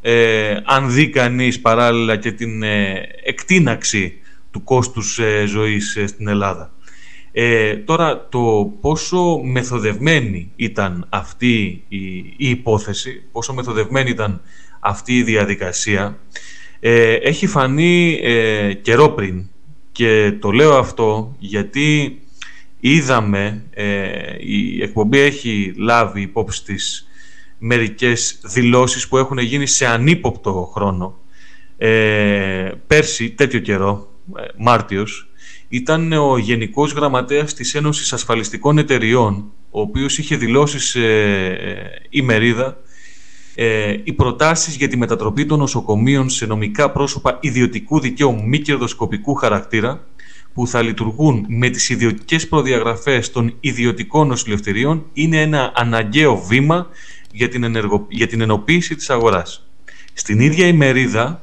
ε, 0.00 0.56
αν 0.64 0.92
δει 0.92 1.08
κανείς 1.08 1.60
παράλληλα 1.60 2.16
και 2.16 2.32
την 2.32 2.62
ε, 2.62 3.08
εκτίναξη 3.24 4.18
του 4.50 4.64
κόστους 4.64 5.18
ε, 5.18 5.44
ζωής 5.46 5.96
ε, 5.96 6.06
στην 6.06 6.28
Ελλάδα. 6.28 6.72
Ε, 7.32 7.76
τώρα 7.76 8.28
το 8.28 8.72
πόσο 8.80 9.40
μεθοδευμένη 9.42 10.52
ήταν 10.56 11.06
αυτή 11.08 11.84
η, 11.88 12.06
η 12.16 12.48
υπόθεση, 12.48 13.22
πόσο 13.32 13.54
μεθοδευμένη 13.54 14.10
ήταν 14.10 14.40
αυτή 14.80 15.16
η 15.16 15.22
διαδικασία 15.22 16.18
έχει 17.22 17.46
φανεί 17.46 18.20
καιρό 18.82 19.08
πριν 19.08 19.48
και 19.92 20.32
το 20.40 20.50
λέω 20.50 20.76
αυτό 20.76 21.36
γιατί 21.38 22.18
είδαμε, 22.88 23.64
η 24.40 24.82
εκπομπή 24.82 25.18
έχει 25.18 25.74
λάβει 25.76 26.20
υπόψη 26.20 26.64
της 26.64 27.08
μερικές 27.58 28.40
δηλώσεις 28.42 29.08
που 29.08 29.16
έχουν 29.16 29.38
γίνει 29.38 29.66
σε 29.66 29.86
ανύποπτο 29.86 30.70
χρόνο. 30.74 31.18
Ε, 31.76 32.70
πέρσι, 32.86 33.30
τέτοιο 33.30 33.58
καιρό, 33.58 34.08
ε, 34.36 34.42
Μάρτιος, 34.56 35.28
ήταν 35.68 36.12
ο 36.12 36.38
Γενικός 36.38 36.92
Γραμματέας 36.92 37.54
της 37.54 37.74
Ένωσης 37.74 38.12
Ασφαλιστικών 38.12 38.78
Εταιριών, 38.78 39.52
ο 39.70 39.80
οποίος 39.80 40.18
είχε 40.18 40.36
δηλώσει 40.36 40.78
σε 40.78 41.06
ε, 41.06 41.74
ημερίδα 42.10 42.76
ε, 43.54 43.96
οι 44.04 44.12
προτάσεις 44.12 44.76
για 44.76 44.88
τη 44.88 44.96
μετατροπή 44.96 45.46
των 45.46 45.58
νοσοκομείων 45.58 46.28
σε 46.28 46.46
νομικά 46.46 46.90
πρόσωπα 46.90 47.38
ιδιωτικού 47.40 48.00
δικαίου 48.00 48.42
μη 48.44 48.58
κερδοσκοπικού 48.58 49.34
χαρακτήρα, 49.34 50.06
που 50.54 50.66
θα 50.66 50.82
λειτουργούν 50.82 51.44
με 51.48 51.68
τις 51.68 51.88
ιδιωτικές 51.88 52.48
προδιαγραφές 52.48 53.30
των 53.30 53.54
ιδιωτικών 53.60 54.26
νοσηλευτηρίων 54.26 55.04
είναι 55.12 55.40
ένα 55.40 55.72
αναγκαίο 55.74 56.36
βήμα 56.36 56.88
για 57.32 57.48
την, 57.48 57.62
ενεργο... 57.62 58.06
για 58.08 58.26
την 58.26 58.40
ενοποίηση 58.40 58.94
της 58.94 59.10
αγοράς. 59.10 59.66
Στην 60.12 60.40
ίδια 60.40 60.66
ημερίδα, 60.66 61.42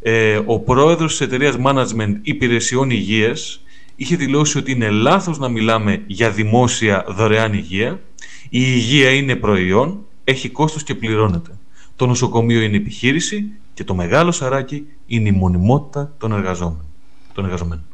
ε, 0.00 0.40
ο 0.46 0.58
πρόεδρος 0.58 1.10
της 1.10 1.20
εταιρείας 1.20 1.56
Management 1.64 2.14
Υπηρεσιών 2.22 2.90
Υγείας 2.90 3.60
είχε 3.96 4.16
δηλώσει 4.16 4.58
ότι 4.58 4.72
είναι 4.72 4.90
λάθος 4.90 5.38
να 5.38 5.48
μιλάμε 5.48 6.02
για 6.06 6.30
δημόσια 6.30 7.04
δωρεάν 7.08 7.52
υγεία. 7.52 8.00
Η 8.42 8.60
υγεία 8.60 9.10
είναι 9.10 9.36
προϊόν, 9.36 10.04
έχει 10.24 10.48
κόστος 10.48 10.82
και 10.82 10.94
πληρώνεται. 10.94 11.58
Το 11.96 12.06
νοσοκομείο 12.06 12.60
είναι 12.60 12.76
επιχείρηση 12.76 13.50
και 13.74 13.84
το 13.84 13.94
μεγάλο 13.94 14.32
σαράκι 14.32 14.86
είναι 15.06 15.28
η 15.28 15.32
μονιμότητα 15.32 16.14
των 16.18 16.32
εργαζόμενων. 16.32 16.84
Των 17.32 17.44
εργαζομένων. 17.44 17.84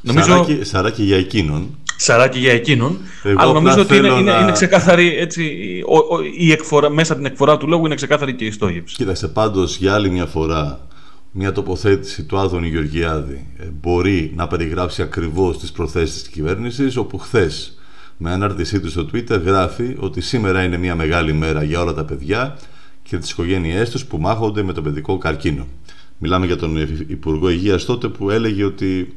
Νομίζω... 0.00 0.46
Σαράκι, 0.60 1.02
για 1.02 1.16
εκείνον. 1.16 1.76
Σαράκι 1.96 2.38
για 2.38 2.52
εκείνον. 2.52 2.98
αλλά 3.36 3.52
νομίζω 3.52 3.80
ότι 3.80 3.96
είναι, 3.96 4.08
είναι, 4.08 4.32
είναι 4.42 4.52
ξεκάθαρη 4.52 5.16
έτσι, 5.16 5.52
η 6.38 6.52
εκφορά, 6.52 6.90
μέσα 6.90 7.14
την 7.14 7.24
εκφορά 7.24 7.56
του 7.56 7.68
λόγου 7.68 7.86
είναι 7.86 7.94
ξεκάθαρη 7.94 8.34
και 8.34 8.44
η 8.44 8.50
στόχευση. 8.50 8.96
Κοίταξε 8.96 9.28
πάντως 9.28 9.76
για 9.76 9.94
άλλη 9.94 10.10
μια 10.10 10.26
φορά 10.26 10.86
μια 11.32 11.52
τοποθέτηση 11.52 12.24
του 12.24 12.38
Άδωνη 12.38 12.68
Γεωργιάδη 12.68 13.46
ε, 13.58 13.64
μπορεί 13.80 14.32
να 14.36 14.46
περιγράψει 14.46 15.02
ακριβώς 15.02 15.58
τις 15.58 15.72
προθέσεις 15.72 16.22
της 16.22 16.28
κυβέρνησης 16.28 16.96
όπου 16.96 17.18
χθες 17.18 17.78
με 18.16 18.32
ανάρτησή 18.32 18.80
του 18.80 18.90
στο 18.90 19.06
Twitter 19.12 19.40
γράφει 19.44 19.96
ότι 19.98 20.20
σήμερα 20.20 20.62
είναι 20.62 20.76
μια 20.76 20.94
μεγάλη 20.94 21.32
μέρα 21.32 21.62
για 21.62 21.80
όλα 21.80 21.94
τα 21.94 22.04
παιδιά 22.04 22.58
και 23.02 23.16
τις 23.16 23.30
οικογένειές 23.30 23.90
τους 23.90 24.04
που 24.04 24.18
μάχονται 24.18 24.62
με 24.62 24.72
το 24.72 24.82
παιδικό 24.82 25.18
καρκίνο. 25.18 25.66
Μιλάμε 26.18 26.46
για 26.46 26.56
τον 26.56 26.76
Υπουργό 27.06 27.48
Υγείας 27.48 27.84
τότε 27.84 28.08
που 28.08 28.30
έλεγε 28.30 28.64
ότι 28.64 29.16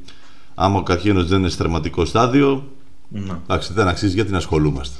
άμα 0.55 0.79
ο 0.79 0.83
καρκίνος 0.83 1.27
δεν 1.27 1.39
είναι 1.39 1.49
σε 1.49 1.57
τερματικό 1.57 2.05
στάδιο 2.05 2.63
ναι. 3.09 3.33
εντάξει, 3.43 3.73
δεν 3.73 3.87
αξίζει 3.87 4.13
γιατί 4.13 4.31
να 4.31 4.37
ασχολούμαστε. 4.37 4.97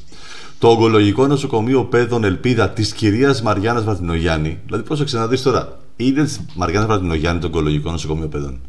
Το 0.59 0.67
ογκολογικό 0.67 1.27
νοσοκομείο 1.27 1.83
παιδών 1.85 2.23
Ελπίδα 2.23 2.69
της 2.69 2.93
κυρίας 2.93 3.41
Μαριάννας 3.41 3.83
Βαρδινογιάννη. 3.83 4.59
Δηλαδή, 4.65 4.83
πρόσεξε 4.83 5.17
να 5.17 5.27
δεις 5.27 5.41
τώρα. 5.41 5.79
Είδε 5.95 6.23
της 6.23 6.41
Μαριάννας 6.55 6.89
Βαρδινογιάννη 6.89 7.41
το 7.41 7.47
ογκολογικό 7.47 7.91
νοσοκομείο 7.91 8.27
παιδών. 8.27 8.59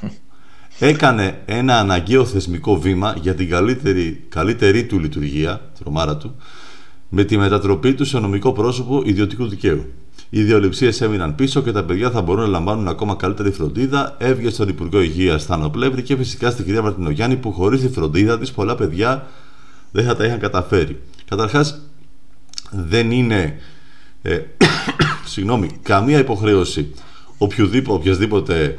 Έκανε 0.78 1.42
ένα 1.44 1.78
αναγκαίο 1.78 2.24
θεσμικό 2.24 2.78
βήμα 2.78 3.16
για 3.20 3.34
την 3.34 3.48
καλύτερη, 3.48 4.24
καλύτερη 4.28 4.84
του 4.84 4.98
λειτουργία, 4.98 5.60
τρομάρα 5.78 6.16
του, 6.16 6.34
με 7.08 7.24
τη 7.24 7.36
μετατροπή 7.36 7.94
του 7.94 8.04
σε 8.04 8.18
νομικό 8.18 8.52
πρόσωπο 8.52 9.02
ιδιωτικού 9.04 9.46
δικαίου. 9.46 9.92
Οι 10.30 10.40
ιδεολειψίε 10.40 10.92
έμειναν 11.00 11.34
πίσω 11.34 11.62
και 11.62 11.72
τα 11.72 11.84
παιδιά 11.84 12.10
θα 12.10 12.22
μπορούν 12.22 12.42
να 12.42 12.48
λαμβάνουν 12.48 12.88
ακόμα 12.88 13.14
καλύτερη 13.14 13.50
φροντίδα. 13.50 14.16
Έβγε 14.18 14.50
στον 14.50 14.68
Υπουργό 14.68 15.00
Υγείας 15.00 15.44
Θάνο 15.44 15.68
Πλεύρη 15.68 16.02
και 16.02 16.16
φυσικά 16.16 16.50
στην 16.50 16.64
κυρία 16.64 16.82
Βαρτινογιάννη 16.82 17.36
που 17.36 17.52
χωρίς 17.52 17.80
τη 17.80 17.88
φροντίδα 17.88 18.38
της 18.38 18.52
πολλά 18.52 18.74
παιδιά 18.74 19.26
δεν 19.90 20.04
θα 20.04 20.16
τα 20.16 20.24
είχαν 20.24 20.38
καταφέρει. 20.38 21.00
Καταρχάς, 21.24 21.80
δεν 22.70 23.10
είναι 23.10 23.58
ε, 24.22 24.40
συγγνώμη, 25.32 25.70
καμία 25.82 26.18
υποχρέωση 26.18 26.94
οποιοδήποτε, 27.38 27.98
οποιασδήποτε 27.98 28.78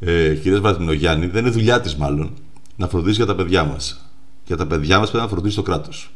ε, 0.00 0.34
κυρίας 0.34 0.60
Βαρτινογιάννη, 0.60 1.26
δεν 1.26 1.42
είναι 1.42 1.50
δουλειά 1.50 1.80
της 1.80 1.96
μάλλον, 1.96 2.32
να 2.76 2.88
φροντίσει 2.88 3.16
για 3.16 3.26
τα 3.26 3.34
παιδιά 3.34 3.64
μας. 3.64 4.10
Για 4.46 4.56
τα 4.56 4.66
παιδιά 4.66 4.98
μας 4.98 5.10
πρέπει 5.10 5.24
να 5.24 5.30
φροντίσει 5.30 5.56
το 5.56 5.62
κράτος. 5.62 6.10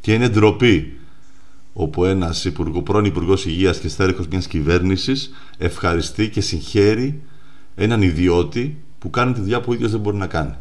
Και 0.00 0.14
είναι 0.14 0.28
ντροπή 0.28 0.98
όπου 1.72 2.04
ένας 2.04 2.44
υπουργό, 2.44 2.82
πρώην 2.82 3.04
Υπουργός 3.04 3.46
Υγείας 3.46 3.78
και 3.78 3.88
στέρεχος 3.88 4.26
μιας 4.26 4.46
κυβέρνησης 4.46 5.32
ευχαριστεί 5.58 6.28
και 6.28 6.40
συγχαίρει 6.40 7.22
έναν 7.74 8.02
ιδιώτη 8.02 8.82
που 8.98 9.10
κάνει 9.10 9.32
τη 9.32 9.40
δουλειά 9.40 9.60
που 9.60 9.66
ο 9.70 9.74
ίδιος 9.74 9.90
δεν 9.90 10.00
μπορεί 10.00 10.16
να 10.16 10.26
κάνει. 10.26 10.54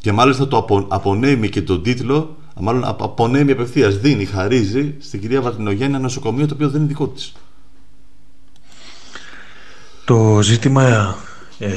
Και 0.00 0.12
μάλιστα 0.12 0.48
το 0.48 0.56
απο, 0.56 0.86
απονέμει 0.88 1.48
και 1.48 1.62
τον 1.62 1.82
τίτλο, 1.82 2.36
μάλλον 2.60 2.84
απονέμει 2.84 3.52
απευθείας, 3.52 3.98
δίνει, 3.98 4.24
χαρίζει 4.24 4.94
στην 4.98 5.20
κυρία 5.20 5.40
Βαρτινογέννη 5.40 5.94
ένα 5.94 6.02
νοσοκομείο 6.02 6.46
το 6.46 6.54
οποίο 6.54 6.68
δεν 6.68 6.80
είναι 6.80 6.88
δικό 6.88 7.08
της. 7.08 7.32
Το 10.04 10.40
ζήτημα 10.42 11.16
ε, 11.58 11.70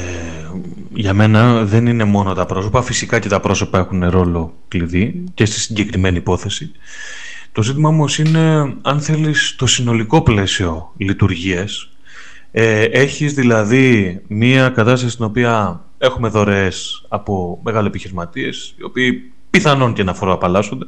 για 0.94 1.14
μένα 1.14 1.64
δεν 1.64 1.86
είναι 1.86 2.04
μόνο 2.04 2.34
τα 2.34 2.46
πρόσωπα. 2.46 2.82
Φυσικά 2.82 3.18
και 3.18 3.28
τα 3.28 3.40
πρόσωπα 3.40 3.78
έχουν 3.78 4.08
ρόλο 4.08 4.54
κλειδί 4.68 5.24
και 5.34 5.44
στη 5.44 5.60
συγκεκριμένη 5.60 6.16
υπόθεση. 6.16 6.72
Το 7.58 7.64
ζήτημα 7.64 7.88
όμως 7.88 8.18
είναι, 8.18 8.74
αν 8.82 9.00
θέλεις, 9.00 9.54
το 9.58 9.66
συνολικό 9.66 10.22
πλαίσιο 10.22 10.92
λειτουργίες. 10.96 11.88
Ε, 12.50 12.82
έχεις 12.82 13.34
δηλαδή 13.34 14.20
μία 14.28 14.68
κατάσταση 14.68 15.12
στην 15.12 15.24
οποία 15.24 15.84
έχουμε 15.98 16.28
δωρεές 16.28 17.04
από 17.08 17.60
μεγάλοι 17.64 17.86
επιχειρηματίες, 17.86 18.74
οι 18.78 18.82
οποίοι 18.82 19.32
πιθανόν 19.50 19.92
και 19.92 20.02
να 20.02 20.14
φοροαπαλλάσσονται. 20.14 20.86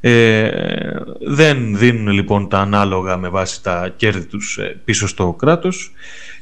Ε, 0.00 0.50
δεν 1.20 1.76
δίνουν 1.76 2.08
λοιπόν 2.08 2.48
τα 2.48 2.58
ανάλογα 2.58 3.16
με 3.16 3.28
βάση 3.28 3.62
τα 3.62 3.94
κέρδη 3.96 4.26
τους 4.26 4.58
ε, 4.58 4.80
πίσω 4.84 5.08
στο 5.08 5.32
κράτος 5.32 5.92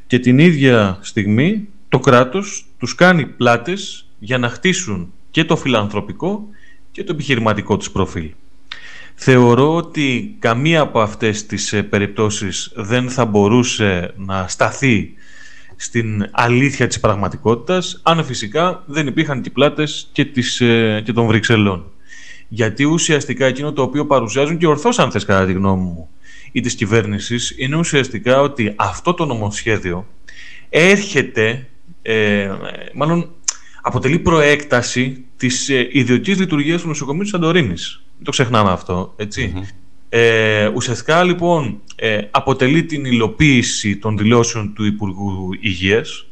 και 0.07 0.19
την 0.19 0.39
ίδια 0.39 0.99
στιγμή 1.01 1.69
το 1.89 1.99
κράτος 1.99 2.67
τους 2.79 2.95
κάνει 2.95 3.27
πλάτες 3.27 4.07
για 4.19 4.39
να 4.39 4.49
χτίσουν 4.49 5.13
και 5.31 5.45
το 5.45 5.57
φιλανθρωπικό 5.57 6.47
και 6.93 7.05
το 7.05 7.13
επιχειρηματικό 7.13 7.77
τους 7.77 7.91
προφίλ. 7.91 8.31
Θεωρώ 9.15 9.75
ότι 9.75 10.37
καμία 10.39 10.81
από 10.81 11.01
αυτές 11.01 11.47
τις 11.47 11.73
ε, 11.73 11.83
περιπτώσεις 11.83 12.73
δεν 12.75 13.11
θα 13.11 13.25
μπορούσε 13.25 14.15
να 14.17 14.49
σταθεί 14.49 15.15
στην 15.77 16.29
αλήθεια 16.31 16.87
της 16.87 17.01
πραγματικότητας 17.01 18.01
αν 18.03 18.25
φυσικά 18.25 18.83
δεν 18.87 19.07
υπήρχαν 19.07 19.41
και 19.43 19.51
πλάτες 19.51 20.09
και, 20.13 20.25
τις, 20.25 20.61
ε, 20.61 21.03
και 21.05 21.13
των 21.13 21.27
Βρυξελών. 21.27 21.91
Γιατί 22.49 22.85
ουσιαστικά 22.85 23.47
εκείνο 23.47 23.73
το 23.73 23.83
οποίο 23.83 24.07
παρουσιάζουν 24.07 24.59
και 24.59 24.67
ορθώς 24.67 24.99
αν 24.99 25.11
θες 25.11 25.25
κατά 25.25 25.47
τη 25.47 25.53
γνώμη 25.53 25.83
μου 25.83 26.09
ή 26.53 26.61
της 26.61 26.75
κυβέρνησης 26.75 27.55
είναι 27.57 27.77
ουσιαστικά 27.77 28.41
ότι 28.41 28.73
αυτό 28.77 29.15
το 29.15 29.25
νομοσχέδιο 29.25 30.07
έρχεται, 30.69 31.67
ε, 32.03 32.51
μάλλον 32.95 33.31
αποτελεί 33.83 34.19
προέκταση 34.19 35.25
της 35.37 35.69
ε, 35.69 35.89
ιδιωτικής 35.93 36.39
λειτουργίας 36.39 36.83
του 36.83 36.89
νοσοκομείου 36.89 37.23
της 37.23 37.31
Σαντορίνης. 37.31 38.03
Δεν 38.23 38.35
το 38.35 38.43
ξεχνάμε 38.43 38.71
αυτό, 38.71 39.15
Ε, 40.09 40.71
ουσιαστικά 40.75 41.23
λοιπόν 41.23 41.81
ε, 41.97 42.21
αποτελεί 42.31 42.85
την 42.85 43.05
υλοποίηση 43.05 43.97
των 43.97 44.19
δηλώσεων 44.19 44.73
του 44.75 44.85
Υπουργού 44.85 45.49
Υγείας 45.61 46.27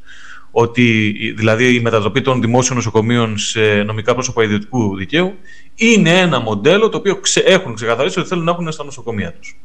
ότι 0.51 1.13
δηλαδή 1.37 1.75
η 1.75 1.81
μετατροπή 1.81 2.21
των 2.21 2.41
δημόσιων 2.41 2.77
νοσοκομείων 2.77 3.39
σε 3.39 3.83
νομικά 3.83 4.15
πρόσωπα 4.15 4.43
ιδιωτικού 4.43 4.97
δικαίου 4.97 5.35
είναι 5.75 6.19
ένα 6.19 6.41
μοντέλο 6.41 6.89
το 6.89 6.97
οποίο 6.97 7.17
ξε, 7.17 7.41
έχουν 7.41 7.75
ξεκαθαρίσει 7.75 8.19
ότι 8.19 8.29
θέλουν 8.29 8.45
να 8.45 8.51
έχουν 8.51 8.73
στα 8.73 8.85
νοσοκομεία 8.85 9.33
τους. 9.33 9.57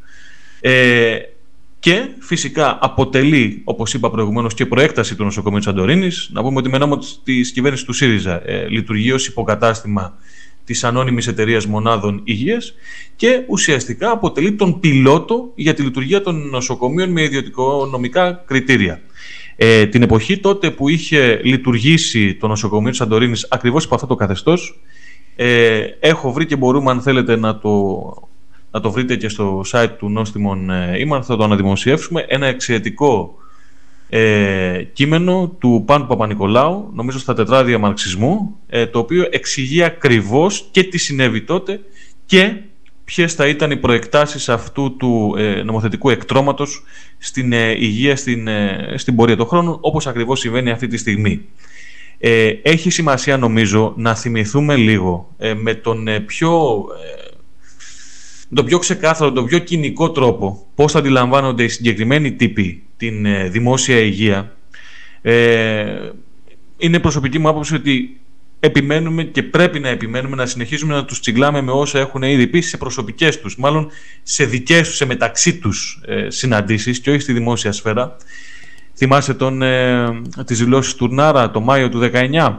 Ε, 0.60 1.18
και 1.80 2.10
φυσικά 2.20 2.78
αποτελεί, 2.82 3.62
όπως 3.64 3.94
είπα 3.94 4.10
προηγουμένως, 4.10 4.54
και 4.54 4.66
προέκταση 4.66 5.16
του 5.16 5.24
νοσοκομείου 5.24 5.58
της 5.58 5.68
Σαντορίνη. 5.68 6.08
Να 6.30 6.42
πούμε 6.42 6.58
ότι 6.58 6.70
με 6.70 6.78
νόμο 6.78 6.98
της 7.24 7.52
κυβέρνησης 7.52 7.86
του 7.86 7.94
ΣΥΡΙΖΑ 7.94 8.50
ε, 8.50 8.68
λειτουργεί 8.68 9.12
ως 9.12 9.28
υποκατάστημα 9.28 10.18
της 10.65 10.84
ανώνυμης 10.84 11.28
εταιρείας 11.28 11.65
μονάδων 11.65 12.21
υγείας 12.23 12.73
και 13.15 13.43
ουσιαστικά 13.47 14.12
αποτελεί 14.12 14.54
τον 14.54 14.80
πιλότο 14.80 15.51
για 15.56 15.73
τη 15.73 15.82
λειτουργία 15.82 16.21
των 16.21 16.49
νοσοκομείων 16.49 17.10
με 17.10 17.21
ιδιωτικονομικά 17.21 18.43
κριτήρια. 18.47 19.01
Ε, 19.56 19.86
την 19.86 20.01
εποχή 20.01 20.38
τότε 20.38 20.71
που 20.71 20.89
είχε 20.89 21.41
λειτουργήσει 21.43 22.36
το 22.36 22.47
νοσοκομείο 22.47 22.89
της 22.89 22.97
Σαντορίνης 22.97 23.47
ακριβώς 23.49 23.86
από 23.86 23.95
αυτό 23.95 24.08
το 24.08 24.15
καθεστώς, 24.15 24.80
ε, 25.36 25.84
έχω 25.99 26.32
βρει 26.32 26.45
και 26.45 26.56
μπορούμε, 26.56 26.91
αν 26.91 27.01
θέλετε, 27.01 27.36
να 27.36 27.60
το 27.60 27.73
να 28.71 28.82
το 28.82 28.91
βρείτε 28.91 29.15
και 29.15 29.30
στο 29.30 29.63
site 29.71 29.91
του 29.97 30.10
Νόστιμων 30.10 30.69
Ήμαν, 30.99 31.23
θα 31.23 31.36
το 31.36 31.43
αναδημοσιεύσουμε, 31.43 32.25
ένα 32.28 32.47
εξαιρετικό 32.47 33.36
ε, 34.17 34.84
κείμενο 34.93 35.56
του 35.60 35.84
Πάνου 35.86 36.08
Παπα-Νικολάου, 36.08 36.89
νομίζω 36.93 37.19
στα 37.19 37.34
τετράδια 37.34 37.78
μαρξισμού, 37.78 38.56
ε, 38.67 38.86
το 38.86 38.99
οποίο 38.99 39.28
εξηγεί 39.32 39.84
ακριβώς 39.84 40.67
και 40.71 40.84
τι 40.84 40.97
συνέβη 40.97 41.41
τότε 41.41 41.80
και 42.25 42.54
ποιες 43.04 43.34
θα 43.34 43.47
ήταν 43.47 43.71
οι 43.71 43.78
προεκτάσεις 43.78 44.49
αυτού 44.49 44.95
του 44.97 45.36
ε, 45.38 45.63
νομοθετικού 45.63 46.10
εκτρώματος 46.10 46.84
στην 47.17 47.54
ε, 47.54 47.71
υγεία 47.71 48.15
στην, 48.15 48.47
ε, 48.47 48.93
στην 48.97 49.15
πορεία 49.15 49.36
των 49.36 49.47
χρόνων, 49.47 49.78
όπως 49.82 50.08
ακριβώς 50.08 50.39
συμβαίνει 50.39 50.71
αυτή 50.71 50.88
τη 50.88 50.97
στιγμή. 50.97 51.45
έχει 52.62 52.89
σημασία 52.89 53.38
νομίζω 53.38 53.93
να 53.97 54.15
θυμηθούμε 54.15 54.75
λίγο 54.75 55.36
με 55.62 55.73
τον 55.73 56.08
πιο 56.25 56.86
τον 58.56 58.65
πιο 58.65 58.80
ξεκάθαρο, 58.80 59.32
τον 59.32 59.45
πιο 59.45 59.60
κοινικό 59.60 60.12
τρόπο 60.12 60.65
πώς 60.75 60.91
θα 60.91 60.99
αντιλαμβάνονται 60.99 61.63
οι 61.63 61.67
συγκεκριμένοι 61.67 62.32
τύποι 62.32 62.85
την 62.98 63.26
ε, 63.26 63.50
δημόσια 63.50 64.00
υγεία 64.00 64.56
ε, 65.22 66.10
είναι 66.78 67.00
προσωπική 67.00 67.40
μου 67.40 67.48
άποψη 67.48 67.76
ότι 67.76 68.20
επιμένουμε 68.60 69.24
και 69.24 69.44
πρέπει 69.44 69.80
να 69.80 69.90
επιμένουμε 69.90 70.36
να 70.36 70.46
συνεχίζουμε 70.46 70.94
να 70.94 71.06
τους 71.06 71.20
τσιγκλάμε 71.20 71.62
με 71.62 71.72
όσα 71.72 72.00
έχουν 72.00 72.22
ήδη 72.22 72.48
πει 72.48 72.62
σε 72.62 72.78
προσωπικές 72.78 73.40
τους, 73.40 73.58
μάλλον 73.58 73.90
σε 74.24 74.46
δικές 74.46 74.88
τους, 74.88 74.96
σε 74.96 75.06
μεταξύ 75.06 75.58
τους 75.58 76.02
ε, 76.06 76.30
συναντήσεις 76.30 77.00
και 77.00 77.10
όχι 77.10 77.20
στη 77.20 77.34
δημόσια 77.34 77.72
σφαίρα. 77.72 78.16
Θυμάστε 78.96 79.34
τον, 79.34 79.62
ε, 79.62 80.22
τις 80.46 80.60
δηλώσεις 80.60 80.96
του 80.96 81.08
Νάρα 81.08 81.52
το 81.52 81.60
Μάιο 81.60 81.90
του 81.90 82.00
19 82.00 82.56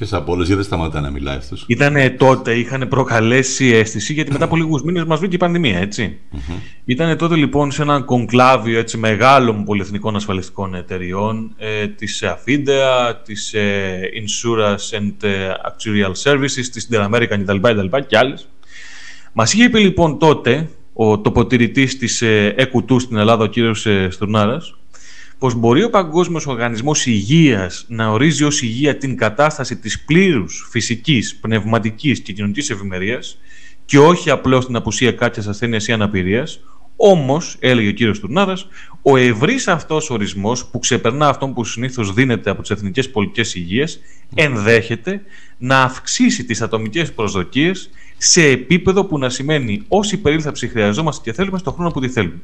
Ποιο 0.00 0.18
από 0.18 0.32
όλες, 0.32 0.46
γιατί 0.46 0.62
δεν 0.62 0.70
σταματά 0.70 1.00
να 1.00 1.10
μιλάει 1.10 1.36
αυτός; 1.36 1.64
Ήταν 1.66 1.94
τότε, 2.16 2.54
είχαν 2.54 2.88
προκαλέσει 2.88 3.66
αίσθηση, 3.66 4.12
γιατί 4.12 4.32
μετά 4.32 4.44
από 4.44 4.56
λίγους 4.56 4.82
μήνες 4.82 5.04
μας 5.04 5.18
βγήκε 5.18 5.34
η 5.34 5.38
πανδημία, 5.38 5.78
έτσι. 5.78 6.18
Mm-hmm. 6.32 6.60
Ήταν 6.84 7.16
τότε 7.16 7.36
λοιπόν 7.36 7.70
σε 7.70 7.82
ένα 7.82 8.00
κονκλάβιο 8.00 8.78
έτσι, 8.78 8.96
μεγάλων 8.96 9.64
πολυεθνικών 9.64 10.16
ασφαλιστικών 10.16 10.74
εταιριών, 10.74 11.54
ε, 11.56 11.86
της 11.88 12.22
Affidea, 12.24 13.14
της 13.24 13.54
ε, 13.54 14.00
Insurance 14.22 14.98
and 14.98 15.12
ε, 15.22 15.48
Actuarial 15.48 16.30
Services, 16.30 16.66
της 16.72 16.88
Interamerican 16.90 17.42
κτλ. 17.44 17.56
κτλ 17.60 17.96
και 18.06 18.16
άλλες. 18.16 18.48
Μας 19.32 19.52
είχε 19.52 19.68
πει 19.68 19.80
λοιπόν 19.80 20.18
τότε 20.18 20.68
ο 20.92 21.20
τοποτηρητή 21.20 21.96
της 21.96 22.22
ε, 22.22 22.54
ΕΚΟΥΤΟΥ 22.56 22.98
στην 22.98 23.16
Ελλάδα, 23.16 23.44
ο 23.44 23.46
κύριος 23.46 23.86
ε, 23.86 24.08
Στουρνάρας, 24.10 24.74
πως 25.40 25.54
μπορεί 25.54 25.82
ο 25.82 25.90
Παγκόσμιος 25.90 26.46
Οργανισμός 26.46 27.06
Υγείας 27.06 27.84
να 27.88 28.10
ορίζει 28.10 28.44
ως 28.44 28.62
υγεία 28.62 28.96
την 28.96 29.16
κατάσταση 29.16 29.76
της 29.76 30.04
πλήρους 30.04 30.66
φυσικής, 30.70 31.36
πνευματικής 31.36 32.20
και 32.20 32.32
κοινωνικής 32.32 32.70
ευημερίας 32.70 33.38
και 33.84 33.98
όχι 33.98 34.30
απλώς 34.30 34.66
την 34.66 34.76
απουσία 34.76 35.12
κάποιας 35.12 35.46
ασθένειας 35.46 35.86
ή 35.86 35.92
αναπηρίας, 35.92 36.60
όμως, 36.96 37.56
έλεγε 37.58 37.88
ο 37.88 37.92
κύριος 37.92 38.20
Τουρνάρας, 38.20 38.66
ο 39.02 39.16
ευρύς 39.16 39.68
αυτός 39.68 40.10
ορισμός 40.10 40.66
που 40.66 40.78
ξεπερνά 40.78 41.28
αυτόν 41.28 41.54
που 41.54 41.64
συνήθως 41.64 42.12
δίνεται 42.12 42.50
από 42.50 42.60
τις 42.60 42.70
εθνικές 42.70 43.10
πολιτικές 43.10 43.54
υγείας 43.54 43.98
ενδέχεται 44.34 45.22
να 45.58 45.82
αυξήσει 45.82 46.44
τις 46.44 46.62
ατομικές 46.62 47.12
προσδοκίες 47.12 47.90
σε 48.16 48.42
επίπεδο 48.42 49.04
που 49.04 49.18
να 49.18 49.28
σημαίνει 49.28 49.82
όση 49.88 50.20
περίληψη 50.20 50.68
χρειαζόμαστε 50.68 51.30
και 51.30 51.36
θέλουμε 51.36 51.58
στον 51.58 51.72
χρόνο 51.72 51.90
που 51.90 52.00
τη 52.00 52.08
θέλουμε. 52.08 52.40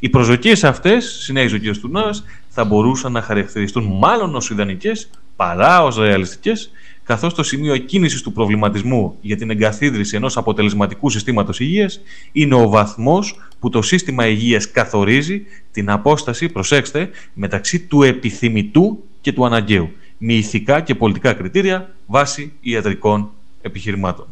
Οι 0.00 0.08
προσδοκίες 0.08 0.64
αυτές, 0.64 1.18
συνέχιζε 1.20 1.56
ο 1.56 1.58
κ. 1.58 1.76
Τουρνάρα, 1.80 2.10
θα 2.48 2.64
μπορούσαν 2.64 3.12
να 3.12 3.22
χαρακτηριστούν 3.22 3.84
μάλλον 3.84 4.34
ως 4.34 4.50
ιδανικές 4.50 5.10
παρά 5.36 5.82
ως 5.82 5.96
ρεαλιστικές, 5.96 6.70
καθώς 7.04 7.34
το 7.34 7.42
σημείο 7.42 7.76
κίνησης 7.76 8.22
του 8.22 8.32
προβληματισμού 8.32 9.16
για 9.20 9.36
την 9.36 9.50
εγκαθίδρυση 9.50 10.16
ενός 10.16 10.36
αποτελεσματικού 10.36 11.10
συστήματος 11.10 11.60
υγείας 11.60 12.00
είναι 12.32 12.54
ο 12.54 12.68
βαθμός 12.68 13.40
που 13.58 13.68
το 13.68 13.82
σύστημα 13.82 14.26
υγείας 14.26 14.70
καθορίζει 14.70 15.42
την 15.72 15.90
απόσταση, 15.90 16.48
προσέξτε, 16.48 17.10
μεταξύ 17.34 17.80
του 17.80 18.02
επιθυμητού 18.02 19.04
και 19.20 19.32
του 19.32 19.46
αναγκαίου, 19.46 19.90
με 20.18 20.32
ηθικά 20.32 20.80
και 20.80 20.94
πολιτικά 20.94 21.32
κριτήρια 21.32 21.94
βάσει 22.06 22.52
ιατρικών 22.60 23.30
επιχειρημάτων. 23.62 24.26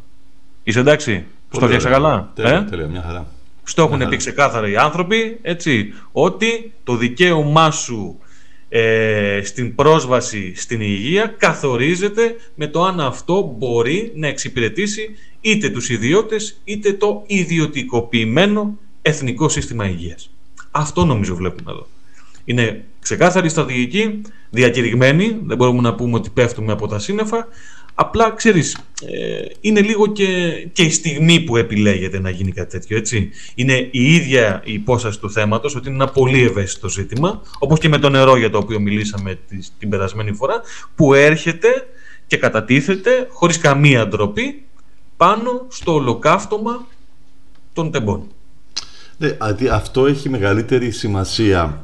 Είσαι 0.63 0.81
εντάξει, 0.81 1.25
στο 1.51 1.67
φτιάξα 1.67 1.91
καλά. 1.91 2.31
Τέλεια, 2.35 2.57
ε; 2.57 2.63
τέλεια, 2.71 2.87
μια 2.87 3.03
χαρά. 3.03 3.27
Στο 3.69 3.83
έχουν 3.83 4.09
πει 4.09 4.17
ξεκάθαρα 4.17 4.69
οι 4.69 4.77
άνθρωποι, 4.77 5.39
έτσι, 5.43 5.93
ότι 6.13 6.73
το 6.85 6.97
δικαίωμά 6.97 7.71
σου 7.71 8.19
ε, 8.69 9.41
στην 9.45 9.75
πρόσβαση 9.75 10.53
στην 10.57 10.81
υγεία 10.81 11.35
καθορίζεται 11.39 12.37
με 12.55 12.67
το 12.67 12.85
αν 12.85 13.01
αυτό 13.01 13.55
μπορεί 13.59 14.13
να 14.15 14.27
εξυπηρετήσει 14.27 15.11
είτε 15.41 15.69
τους 15.69 15.89
ιδιώτες 15.91 16.61
είτε 16.65 16.93
το 16.93 17.23
ιδιωτικοποιημένο 17.27 18.79
εθνικό 19.03 19.49
σύστημα 19.49 19.89
υγείας. 19.89 20.31
Αυτό 20.71 21.05
νομίζω 21.05 21.35
βλέπουμε 21.35 21.71
εδώ. 21.71 21.87
Είναι 22.45 22.85
ξεκάθαρη 23.01 23.49
στρατηγική, 23.49 24.21
διακηρυγμένη, 24.51 25.39
δεν 25.45 25.57
μπορούμε 25.57 25.81
να 25.81 25.95
πούμε 25.95 26.17
ότι 26.17 26.31
πέφτουμε 26.31 26.73
από 26.73 26.87
τα 26.89 26.99
σύννεφα. 26.99 27.49
Απλά, 28.01 28.31
ξέρεις, 28.31 28.79
ε, 29.07 29.45
είναι 29.61 29.81
λίγο 29.81 30.07
και, 30.07 30.27
και 30.73 30.83
η 30.83 30.91
στιγμή 30.91 31.41
που 31.41 31.57
επιλέγεται 31.57 32.21
να 32.21 32.31
γίνει 32.31 32.53
κάτι 32.53 32.71
τέτοιο, 32.71 32.97
έτσι. 32.97 33.31
Είναι 33.55 33.89
η 33.91 34.15
ίδια 34.15 34.63
η 34.65 34.73
υπόσταση 34.73 35.21
του 35.21 35.31
θέματος, 35.31 35.77
ότι 35.77 35.89
είναι 35.89 36.03
ένα 36.03 36.13
πολύ 36.13 36.43
ευαίσθητο 36.43 36.89
ζήτημα, 36.89 37.43
όπως 37.59 37.79
και 37.79 37.89
με 37.89 37.99
το 37.99 38.09
νερό 38.09 38.37
για 38.37 38.51
το 38.51 38.59
οποίο 38.59 38.81
μιλήσαμε 38.81 39.39
την 39.79 39.89
περασμένη 39.89 40.33
φορά, 40.33 40.61
που 40.95 41.15
έρχεται 41.15 41.69
και 42.27 42.37
κατατίθεται 42.37 43.27
χωρίς 43.31 43.59
καμία 43.59 44.09
ντροπή 44.09 44.63
πάνω 45.17 45.67
στο 45.69 45.95
ολοκαύτωμα 45.95 46.87
των 47.73 47.91
τεμπών. 47.91 48.27
Ναι, 49.17 49.37
αυτό 49.71 50.07
έχει 50.07 50.29
μεγαλύτερη 50.29 50.91
σημασία 50.91 51.83